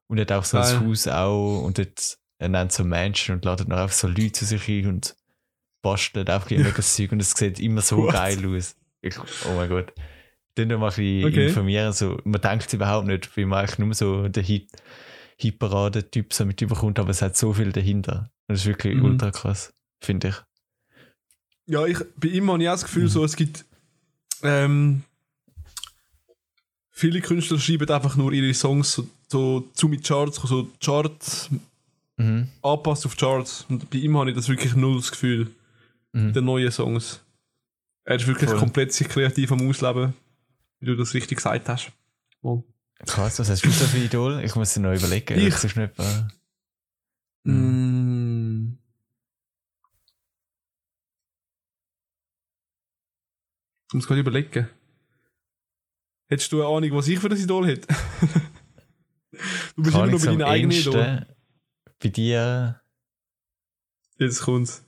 Und 0.08 0.18
er 0.18 0.22
hat 0.22 0.32
auch 0.32 0.44
so 0.44 0.58
Geil. 0.58 0.76
ein 0.76 0.88
Haus 0.88 1.08
auch 1.08 1.64
und 1.64 1.78
dort, 1.78 2.18
er 2.38 2.50
nennt 2.50 2.72
so 2.72 2.84
Menschen 2.84 3.36
und 3.36 3.46
ladet 3.46 3.68
noch 3.68 3.78
einfach 3.78 3.96
so 3.96 4.08
Leute 4.08 4.34
zu 4.34 4.46
sich 4.46 4.68
ein 4.68 4.88
und 4.88 5.16
bastelt 5.92 6.30
einfach 6.30 6.52
irgendwelches 6.52 6.94
Zeug 6.96 7.12
und 7.12 7.22
es 7.22 7.32
sieht 7.32 7.60
immer 7.60 7.82
so 7.82 7.98
What? 7.98 8.14
geil 8.14 8.46
aus. 8.56 8.76
Ich, 9.02 9.18
oh 9.20 9.56
mein 9.56 9.70
Gott. 9.70 9.94
Dann 10.56 10.70
noch 10.70 10.80
mal 10.80 10.88
ein 10.88 10.96
bisschen 10.96 11.26
Okay. 11.28 11.48
informieren. 11.48 11.94
So, 11.94 12.20
man 12.24 12.42
denkt 12.42 12.68
es 12.68 12.74
überhaupt 12.74 13.08
nicht, 13.08 13.36
weil 13.38 13.46
man 13.46 13.60
eigentlich 13.60 13.78
nur 13.80 13.94
so 13.94 14.28
den 14.28 14.44
Hit, 14.44 14.70
Hitparade-Typ 15.38 16.34
so 16.34 16.46
mit 16.46 16.62
überkommt, 16.62 16.98
aber 17.00 17.12
es 17.12 17.22
hat 17.22 17.38
so 17.38 17.54
viel 17.54 17.72
dahinter. 17.72 18.32
Und 18.48 18.54
das 18.56 18.62
ist 18.62 18.66
wirklich 18.66 18.96
Mhm. 18.96 19.06
ultra 19.06 19.32
krass, 19.32 19.74
finde 20.02 20.30
ich. 20.30 20.36
Ja, 21.68 21.86
ich, 21.86 22.00
bei 22.16 22.30
ihm 22.30 22.50
habe 22.50 22.62
ich 22.64 22.70
auch 22.70 22.74
das 22.74 22.84
Gefühl, 22.84 23.04
Mhm. 23.04 23.10
so, 23.10 23.24
es 23.24 23.36
gibt 23.36 23.66
ähm, 24.44 25.04
viele 26.90 27.22
Künstler 27.22 27.60
schreiben 27.60 27.90
einfach 27.90 28.16
nur 28.16 28.32
ihre 28.34 28.54
Songs 28.54 28.94
so, 28.94 29.08
so 29.28 29.62
zu 29.74 29.88
mit 29.88 30.04
Charts, 30.06 30.38
so 30.38 30.68
Chart 30.84 31.50
Mhm. 32.20 32.48
anpasst 32.64 33.06
auf 33.06 33.16
Charts. 33.16 33.66
Und 33.70 33.90
bei 33.92 34.00
ihm 34.00 34.18
habe 34.18 34.32
ich 34.32 34.36
das 34.36 34.50
wirklich 34.50 34.76
null 34.76 34.98
das 34.98 35.12
Gefühl, 35.12 35.52
Mhm. 36.18 36.34
der 36.34 36.42
neuen 36.42 36.72
Songs. 36.72 37.24
Er 38.04 38.16
ist 38.16 38.28
wirklich 38.28 38.50
Voll. 38.50 38.60
komplett 38.60 38.94
sich 38.94 39.08
kreativ 39.08 39.52
am 39.52 39.68
Ausleben, 39.70 40.14
wie 40.80 40.86
du 40.86 40.96
das 40.96 41.14
richtig 41.14 41.38
gesagt 41.38 41.68
hast. 41.70 41.92
Voll. 42.42 42.64
Krass, 43.06 43.38
was 43.38 43.50
hast 43.50 43.64
du 43.64 43.70
so 43.70 43.86
für 43.86 43.98
Idol? 43.98 44.42
Ich 44.44 44.56
muss 44.56 44.74
dir 44.74 44.80
noch 44.80 44.94
überlegen. 44.96 45.38
Ich? 45.38 45.56
Sonst 45.56 45.76
nicht, 45.76 46.00
äh, 46.00 46.24
Mm. 47.44 48.78
Ich 53.88 53.94
muss 53.94 54.06
gerade 54.06 54.20
überlegen. 54.20 54.68
Hättest 56.28 56.52
du 56.52 56.58
eine 56.62 56.68
Ahnung, 56.68 56.98
was 56.98 57.08
ich 57.08 57.20
für 57.20 57.30
ein 57.30 57.38
Idol 57.38 57.68
hätte? 57.68 57.88
du 59.78 59.84
bist 59.84 59.96
immer 59.96 60.00
Keine 60.00 60.12
noch 60.12 60.20
bei 60.20 60.26
deinen 60.26 60.42
eigenen 60.42 60.78
Idol. 60.78 61.26
Bei 62.00 62.10
dir, 62.10 62.82
Jetzt 64.20 64.42
kommt's. 64.42 64.84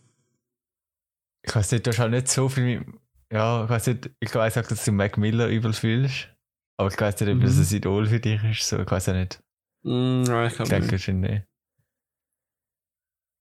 Ich 1.44 1.56
weiß 1.56 1.72
nicht, 1.72 1.86
du 1.86 1.92
hast 1.92 2.00
halt 2.00 2.12
nicht 2.12 2.28
so 2.28 2.50
viel 2.50 2.64
mit, 2.80 2.88
ja, 3.32 3.64
ich 3.64 3.70
weiß 3.70 3.88
nicht, 3.88 4.10
ich 4.20 4.34
weiß 4.36 4.58
auch, 4.58 4.66
dass 4.68 4.86
du 4.86 4.92
Mac 4.92 5.18
Miller 5.18 5.48
übel 5.48 5.74
fühlst. 5.74 6.30
Aber 6.78 6.90
ich 6.90 7.00
weiß 7.00 7.20
nicht, 7.20 7.30
ob 7.30 7.38
Mhm. 7.38 7.42
das 7.42 7.58
ein 7.72 7.76
Idol 7.78 8.06
für 8.08 8.20
dich 8.20 8.44
ist. 8.44 8.68
So, 8.68 8.80
ich 8.80 8.90
weiß 8.90 9.10
auch 9.10 9.14
nicht. 9.14 9.40
Mm, 9.84 10.22
nein, 10.24 10.46
ich 10.48 10.52
Ich 10.52 10.56
glaube 10.58 10.70
denke 10.70 10.92
nicht. 10.96 11.04
schon 11.04 11.20
nicht. 11.20 11.44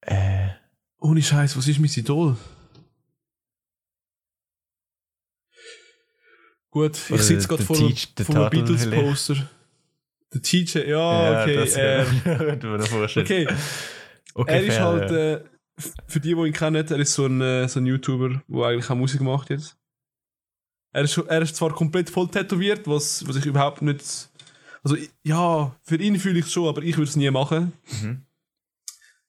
Äh, 0.02 0.48
Ohne 1.00 1.22
Scheiß, 1.22 1.56
was 1.56 1.68
ist 1.68 1.78
mein 1.78 1.90
Idol? 1.94 2.37
Gut, 6.70 6.96
ich 6.96 7.11
Oder 7.12 7.22
sitze 7.22 7.48
gerade 7.48 7.62
vor, 7.62 7.76
Teach- 7.76 8.14
der 8.14 8.26
vor 8.26 8.34
einem 8.37 8.44
Tadel 8.50 8.62
Beatles-Poster. 8.76 9.48
Der 10.34 10.42
Teacher, 10.42 10.87
ja, 10.87 11.42
okay. 11.42 11.54
das 11.56 11.74
ähm, 11.76 12.20
okay, 13.22 13.48
okay 14.34 14.52
er 14.52 14.62
ist 14.62 14.78
halt, 14.80 15.11
ja. 15.11 15.16
äh, 15.37 15.44
für 16.06 16.20
die, 16.20 16.34
die 16.34 16.40
ihn 16.46 16.52
kennen, 16.52 16.76
er 16.86 16.98
ist 16.98 17.14
so 17.14 17.26
ein, 17.26 17.40
äh, 17.40 17.68
so 17.68 17.80
ein 17.80 17.86
YouTuber, 17.86 18.42
der 18.48 18.64
eigentlich 18.66 18.90
auch 18.90 18.94
Musik 18.96 19.20
macht 19.20 19.50
jetzt. 19.50 19.76
Er 20.92 21.02
ist, 21.02 21.16
er 21.18 21.42
ist 21.42 21.56
zwar 21.56 21.74
komplett 21.74 22.10
voll 22.10 22.28
tätowiert, 22.28 22.86
was, 22.86 23.26
was 23.28 23.36
ich 23.36 23.46
überhaupt 23.46 23.82
nicht. 23.82 24.30
Also, 24.82 24.96
ja, 25.22 25.74
für 25.82 25.96
ihn 25.96 26.18
fühle 26.18 26.38
ich 26.38 26.46
es 26.46 26.52
schon, 26.52 26.68
aber 26.68 26.82
ich 26.82 26.96
würde 26.96 27.08
es 27.10 27.16
nie 27.16 27.30
machen. 27.30 27.72
Mhm. 28.02 28.22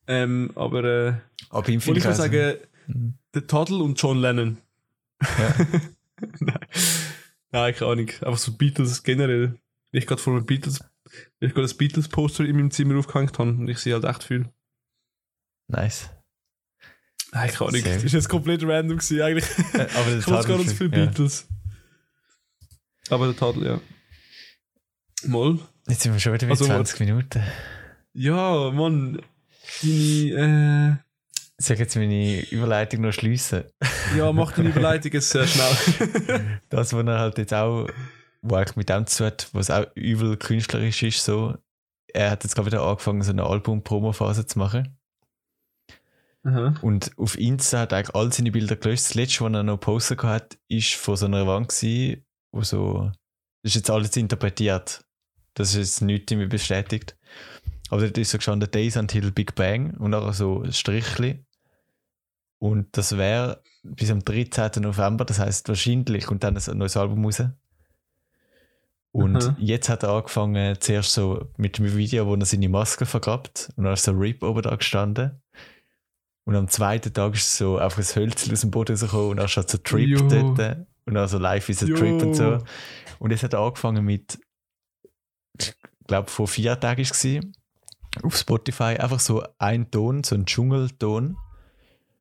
Ähm, 0.08 0.52
aber, 0.56 0.84
äh, 0.84 1.14
Aber 1.50 1.70
ihm 1.70 1.80
ich 1.80 2.06
also- 2.06 2.14
sagen, 2.24 2.58
Mhm. 2.88 3.14
der 3.36 3.46
Toddle 3.46 3.78
und 3.84 4.02
John 4.02 4.20
Lennon. 4.20 4.58
Ja. 5.22 5.56
Nein. 6.40 6.60
Nein, 7.52 7.76
keine 7.76 7.92
Ahnung. 7.92 8.08
Einfach 8.10 8.38
so 8.38 8.54
Beatles 8.54 9.04
generell. 9.04 9.60
Ich 9.92 10.08
gerade 10.08 10.22
vor 10.22 10.34
einem 10.36 10.46
Beatles, 10.46 10.80
ich 11.40 11.50
gerade 11.52 11.64
das 11.64 11.76
Beatles-Poster 11.76 12.46
in 12.46 12.56
meinem 12.56 12.72
Zimmer 12.72 12.98
aufgehängt 12.98 13.38
habe 13.38 13.52
und 13.52 13.68
ich 13.70 13.78
sehe 13.80 13.94
halt 13.94 14.06
echt 14.06 14.24
viel. 14.24 14.50
Nice. 15.68 16.10
Nein, 17.32 17.50
keine 17.50 17.70
Ahnung. 17.70 17.82
Sehr 17.82 17.96
Das 17.96 18.04
ist 18.04 18.14
jetzt 18.14 18.30
komplett 18.30 18.64
random 18.64 18.98
gewesen, 18.98 19.22
eigentlich. 19.22 19.46
Äh, 19.74 19.88
Aber 19.96 20.18
Ich 20.18 20.28
weiß 20.28 20.46
gar 20.46 20.58
nicht 20.58 20.70
so 20.70 20.76
viele 20.76 20.98
ja. 20.98 21.06
Beatles. 21.06 21.48
Aber 23.10 23.26
der 23.28 23.36
Tadel, 23.36 23.66
ja. 23.66 23.82
Moll. 25.26 25.60
Jetzt 25.88 26.02
sind 26.04 26.14
wir 26.14 26.20
schon 26.20 26.34
wieder 26.34 26.48
bei 26.48 26.52
Also, 26.52 26.66
20 26.66 27.00
Minuten. 27.02 27.44
Ja, 28.14 28.72
Mann. 28.72 29.22
Deine, 29.82 31.04
Soll 31.58 31.74
ich 31.74 31.80
jetzt 31.80 31.96
meine 31.96 32.42
Überleitung 32.50 33.02
noch 33.02 33.12
schliessen? 33.12 33.64
äh, 33.82 34.18
ja, 34.18 34.32
mach 34.32 34.52
deine 34.54 34.70
Überleitung 34.70 35.12
jetzt 35.12 35.30
sehr 35.30 35.48
schnell. 35.48 36.60
Das, 36.70 36.94
was 36.94 37.06
er 37.06 37.20
halt 37.20 37.38
jetzt 37.38 37.54
auch, 37.54 37.88
wo 38.42 38.56
eigentlich 38.56 38.76
mit 38.76 38.90
dem 38.90 39.06
zu 39.08 39.26
hat, 39.26 39.50
was 39.54 39.70
auch 39.70 39.86
übel 39.96 40.38
künstlerisch 40.38 41.04
ist, 41.04 41.24
so, 41.26 41.56
er 42.14 42.32
hat 42.32 42.44
jetzt 42.44 42.56
gerade 42.56 42.68
wieder 42.68 42.84
angefangen, 42.84 43.22
so 43.22 43.32
eine 43.32 43.44
Album-Promo-Phase 43.44 44.46
zu 44.46 44.60
machen. 44.60 44.99
Aha. 46.50 46.74
Und 46.82 47.12
auf 47.18 47.38
Insta 47.38 47.80
hat 47.80 47.92
er 47.92 48.00
eigentlich 48.00 48.16
all 48.16 48.34
seine 48.34 48.52
Bilder 48.52 48.76
gelöscht. 48.76 49.06
Das 49.06 49.16
letzte, 49.16 49.44
was 49.46 49.54
er 49.54 49.64
noch 49.64 49.80
gepostet 49.80 50.24
hat, 50.24 50.58
ist 50.68 50.96
von 50.96 51.16
so 51.16 51.26
einer 51.26 51.46
Wand 51.46 51.70
gewesen, 51.70 52.26
wo 52.52 52.64
so, 52.64 53.12
das 53.62 53.72
ist 53.72 53.76
jetzt 53.76 53.90
alles 53.90 54.16
interpretiert. 54.18 55.06
Das 55.54 55.70
ist 55.70 55.78
jetzt 55.78 56.02
nichts 56.02 56.34
mehr 56.34 56.48
bestätigt. 56.48 57.18
Aber 57.90 58.02
dort 58.02 58.18
ist 58.18 58.32
so 58.32 58.38
gestanden, 58.38 58.70
Days 58.70 58.98
Until 58.98 59.32
Big 59.32 59.56
Bang 59.56 59.96
und 59.98 60.12
nachher 60.12 60.34
so 60.34 60.64
ein 60.64 60.74
Strichli. 60.74 61.46
Und 62.60 62.98
das 62.98 63.18
wäre 63.18 63.62
bis 63.84 64.12
am 64.12 64.24
13. 64.24 64.84
November, 64.84 65.26
das 65.26 65.40
heißt 65.40 65.70
wahrscheinlich, 65.70 66.26
kommt 66.26 66.44
dann 66.44 66.58
ein 66.58 66.78
neues 66.78 66.98
Album 66.98 67.26
raus. 67.26 67.42
Und 69.12 69.38
Aha. 69.38 69.56
jetzt 69.60 69.90
hat 69.90 70.04
er 70.04 70.10
angefangen, 70.10 70.80
zuerst 70.80 71.14
so 71.14 71.48
mit 71.58 71.80
einem 71.80 71.96
Video, 71.96 72.28
wo 72.28 72.36
er 72.36 72.46
seine 72.46 72.70
Maske 72.70 73.06
vergrabt 73.06 73.72
und 73.76 73.86
dann 73.86 73.94
ist 73.94 74.04
so 74.04 74.12
RIP 74.12 74.44
oben 74.44 74.62
da 74.62 74.76
gestanden. 74.76 75.42
Und 76.50 76.56
am 76.56 76.68
zweiten 76.68 77.14
Tag 77.14 77.36
ist 77.36 77.58
so 77.58 77.78
einfach 77.78 78.00
ein 78.00 78.16
Hölzchen 78.16 78.52
aus 78.52 78.62
dem 78.62 78.72
Boden 78.72 78.94
rausgekommen 78.94 79.30
und 79.30 79.38
dann 79.38 79.48
steht 79.48 79.70
so 79.70 79.78
Trip 79.78 80.08
Jo. 80.08 80.18
dort. 80.28 80.80
Und 81.06 81.14
dann 81.14 81.28
so 81.28 81.38
Life 81.38 81.72
is 81.72 81.84
a 81.84 81.86
Jo. 81.86 81.96
Trip 81.96 82.24
und 82.24 82.34
so. 82.34 82.58
Und 83.20 83.30
jetzt 83.30 83.44
hat 83.44 83.54
angefangen 83.54 84.04
mit, 84.04 84.40
ich 85.60 85.76
glaube, 86.08 86.28
vor 86.28 86.48
vier 86.48 86.80
Tagen 86.80 87.04
war 87.04 87.12
es, 87.12 88.24
auf 88.24 88.36
Spotify 88.36 88.98
einfach 88.98 89.20
so 89.20 89.44
ein 89.60 89.92
Ton, 89.92 90.24
so 90.24 90.34
ein 90.34 90.48
Dschungelton. 90.48 91.38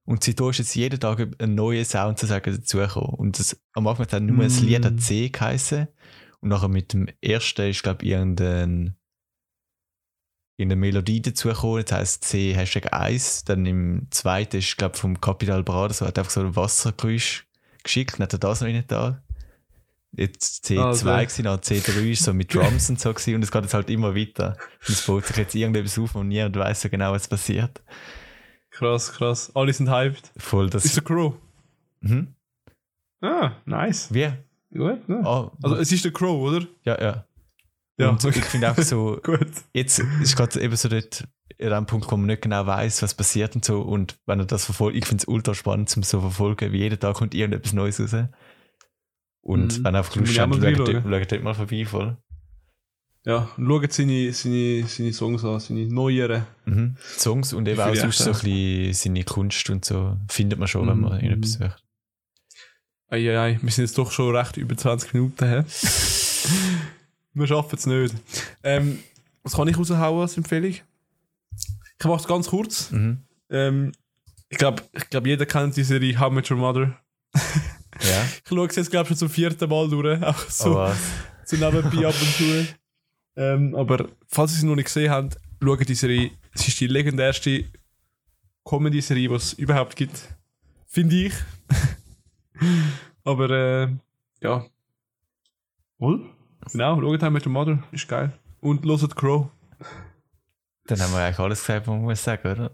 Und 0.04 0.22
seitdem 0.22 0.50
ist 0.50 0.58
jetzt 0.58 0.74
jeden 0.74 1.00
Tag 1.00 1.26
ein 1.38 1.54
neuer 1.54 1.86
Sound 1.86 2.22
dazugekommen. 2.22 3.14
Und 3.14 3.38
das, 3.38 3.58
am 3.72 3.86
Anfang 3.86 4.04
hat 4.04 4.12
er 4.12 4.20
nur 4.20 4.44
ein 4.44 4.52
Mm. 4.52 4.62
Lied 4.62 4.84
an 4.84 4.98
C 4.98 5.30
geheißen. 5.30 5.88
Und 6.40 6.50
nachher 6.50 6.68
mit 6.68 6.92
dem 6.92 7.08
ersten 7.22 7.70
ist, 7.70 7.82
glaube 7.82 8.04
ich, 8.04 8.10
irgendein, 8.10 8.94
irgendeine 10.59 10.81
Melodie 10.81 11.23
dazugekommen. 11.23 11.85
Das 11.87 11.99
heisst 11.99 12.25
C 12.25 12.53
Hashtag 12.55 12.92
1. 12.92 13.44
Dann 13.44 13.64
im 13.64 14.07
zweiten 14.11 14.59
ist, 14.59 14.77
glaube 14.77 14.94
ich, 14.97 15.01
vom 15.01 15.18
Capital 15.21 15.62
Bra, 15.62 15.90
so 15.92 16.05
hat 16.07 16.18
einfach 16.18 16.31
so 16.31 16.40
ein 16.40 16.55
Wassergeräusch 16.57 17.47
geschickt. 17.83 18.14
Dann 18.14 18.25
hat 18.25 18.33
er 18.35 18.38
das 18.40 18.61
noch 18.61 18.68
nicht 18.68 18.90
da. 18.92 19.23
Jetzt 20.12 20.66
C2 20.66 20.81
Also. 20.85 21.05
gewesen, 21.07 21.44
dann 21.44 21.61
C3 21.61 22.11
ist 22.11 22.25
so 22.25 22.35
mit 22.35 22.53
Drums 22.53 22.90
und 22.90 22.99
so 23.01 23.12
gewesen. 23.12 23.37
Und 23.37 23.42
es 23.44 23.51
geht 23.53 23.62
jetzt 23.62 23.75
halt 23.75 23.88
immer 23.88 24.14
weiter. 24.16 24.57
Und 24.81 24.88
es 24.88 25.07
baut 25.07 25.25
sich 25.27 25.37
jetzt 25.37 25.55
irgendetwas 25.55 25.99
auf 25.99 26.14
und 26.14 26.29
niemand 26.29 26.57
weiß 26.57 26.83
so 26.83 26.88
genau, 26.88 27.12
was 27.12 27.29
passiert. 27.29 27.81
Krass, 28.71 29.12
krass. 29.12 29.53
Alle 29.55 29.73
sind 29.73 29.90
hyped. 29.90 30.33
Voll 30.37 30.71
das. 30.71 30.85
Ist 30.85 30.97
der 30.97 31.05
Crow. 31.05 31.35
mhm. 32.01 32.35
Ah, 33.21 33.53
nice. 33.64 34.12
Wie? 34.14 34.29
Gut, 34.73 35.01
ja. 35.09 35.21
Ah, 35.25 35.51
Also, 35.62 35.77
es 35.77 35.90
ist 35.92 36.05
der 36.05 36.12
Crow, 36.12 36.40
oder? 36.40 36.66
ja, 36.85 37.01
ja. 37.01 37.25
Ja, 37.98 38.11
Und 38.11 38.24
ich 38.24 38.37
finde 38.44 38.70
auch 38.70 38.78
so, 38.78 39.18
Gut. 39.24 39.48
jetzt 39.72 39.98
ist 40.22 40.37
gerade 40.37 40.61
eben 40.61 40.76
so 40.76 40.88
dort 40.88 41.24
an 41.61 41.70
dem 41.70 41.87
Punkt, 41.87 42.11
wo 42.12 42.16
man 42.16 42.26
nicht 42.26 42.42
genau 42.42 42.64
weiß, 42.66 43.02
was 43.02 43.14
passiert 43.14 43.56
und 43.56 43.64
so. 43.64 43.80
Und 43.80 44.16
wenn 44.26 44.38
er 44.38 44.46
das 44.46 44.64
verfolgt, 44.64 44.96
ich 44.96 45.04
finde 45.06 45.22
es 45.22 45.28
ultra 45.28 45.54
spannend 45.54 45.88
zum 45.90 46.04
so 46.04 46.20
verfolgen, 46.20 46.70
wie 46.72 46.78
jeden 46.78 47.00
Tag 47.00 47.16
kommt 47.16 47.34
irgendetwas 47.34 47.72
Neues 47.72 47.98
raus. 48.00 48.14
Und 49.40 49.78
Mhm. 49.78 49.84
wenn 49.84 49.94
er 49.94 49.98
einfach 49.98 50.14
Lust 50.16 50.38
hat, 50.38 50.54
schaut 50.54 51.32
dort 51.32 51.42
mal 51.42 51.54
vorbei 51.54 51.84
voll. 51.84 52.16
Ja, 53.24 53.50
und 53.56 53.66
schaut 53.66 53.92
seine, 53.92 54.32
seine, 54.32 54.84
seine 54.87 55.12
Songs 55.12 55.44
an, 55.44 55.58
seine 55.58 55.87
neueren. 55.87 56.46
Mhm. 56.66 56.96
Songs 57.18 57.52
und 57.52 57.66
eben 57.66 57.80
auch 57.80 57.94
sonst 57.96 58.18
so 58.18 58.30
ein 58.30 58.32
bisschen 58.38 58.92
seine 58.94 59.24
Kunst 59.24 59.68
und 59.70 59.84
so 59.84 60.16
findet 60.28 60.58
man 60.61 60.68
schon, 60.68 60.87
wenn 60.88 61.00
man 61.00 61.18
Mhm. 61.18 61.24
ihn 61.24 61.32
etwas 61.32 61.54
sucht. 61.54 61.82
Eieiei, 63.11 63.58
wir 63.61 63.72
sind 63.72 63.84
jetzt 63.84 63.98
doch 63.98 64.12
schon 64.12 64.37
recht 64.37 64.56
über 64.56 64.76
20 64.76 65.14
Minuten 65.14 65.44
her. 65.44 65.64
wir 67.34 67.46
schaffen 67.46 67.76
es 67.76 67.86
nicht. 67.86 68.14
Ähm, 68.62 68.98
was 69.42 69.54
kann 69.54 69.68
ich 69.68 69.78
raushauen 69.78 70.20
als 70.20 70.36
Empfehlung? 70.36 70.70
Ich 70.70 72.04
mache 72.04 72.20
es 72.20 72.28
ganz 72.28 72.48
kurz. 72.48 72.90
Mhm. 72.90 73.22
Ähm, 73.50 73.92
ich 74.48 74.58
glaube, 74.58 74.82
ich 74.92 75.08
glaub, 75.10 75.26
jeder 75.26 75.46
kennt 75.46 75.76
die 75.76 75.82
Serie 75.82 76.18
How 76.18 76.30
Met 76.32 76.50
Your 76.50 76.56
Mother. 76.56 76.98
Ja, 78.00 78.24
Ich 78.44 78.48
schaue 78.48 78.66
es 78.66 78.76
jetzt, 78.76 78.90
glaube 78.90 79.04
ich, 79.04 79.08
schon 79.08 79.16
zum 79.16 79.30
vierten 79.30 79.68
Mal 79.68 79.88
durch. 79.88 80.22
Auch 80.22 80.38
so, 80.48 80.78
oh, 80.80 80.92
so 81.44 81.56
nebenbei 81.56 82.06
ab 82.06 82.14
und 82.20 82.34
zu. 82.34 82.66
Ähm, 83.36 83.74
aber 83.74 84.08
falls 84.26 84.52
ihr 84.52 84.60
sie 84.60 84.66
noch 84.66 84.76
nicht 84.76 84.86
gesehen 84.86 85.10
habt, 85.10 85.38
schaut 85.62 85.88
die 85.88 85.94
Serie. 85.94 86.30
Es 86.54 86.66
ist 86.66 86.80
die 86.80 86.86
legendärste 86.86 87.64
Comedy-Serie, 88.64 89.28
die 89.28 89.34
es 89.34 89.52
überhaupt 89.54 89.96
gibt. 89.96 90.36
Finde 90.86 91.26
ich. 91.26 91.34
aber 93.24 93.50
äh, 93.50 93.88
ja. 94.42 94.66
Wohl? 95.98 96.38
Genau, 96.72 97.00
schaut 97.00 97.31
Met 97.31 97.46
Your 97.46 97.52
Mother. 97.52 97.83
Ist 97.92 98.09
geil. 98.09 98.33
Und 98.61 98.85
hört 98.85 99.16
Crow. 99.16 99.48
Dann 100.87 101.00
haben 101.00 101.12
wir 101.12 101.20
eigentlich 101.20 101.38
alles 101.38 101.61
gesagt, 101.61 101.87
was 101.87 101.94
man 101.94 102.02
muss 102.02 102.24
sagen, 102.24 102.50
oder? 102.50 102.70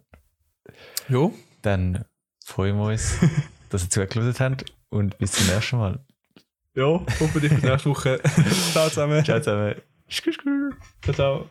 Ja. 1.09 1.31
Dann 1.63 2.05
freuen 2.45 2.77
wir 2.77 2.85
uns, 2.85 3.19
dass 3.71 3.85
ihr 3.85 3.91
zugelassen 3.91 4.45
habt 4.45 4.65
und 4.89 5.19
bis 5.19 5.33
zum 5.33 5.55
nächsten 5.55 5.79
Mal. 5.79 6.01
Ja, 6.75 7.01
hoffentlich 7.21 7.53
bis 7.53 7.63
nächste 7.63 7.91
Woche. 7.91 8.21
ciao 8.73 8.89
zusammen. 8.89 9.25
Ciao 9.25 9.41
zusammen. 9.41 9.75
Ciao, 10.09 11.15
ciao. 11.15 11.49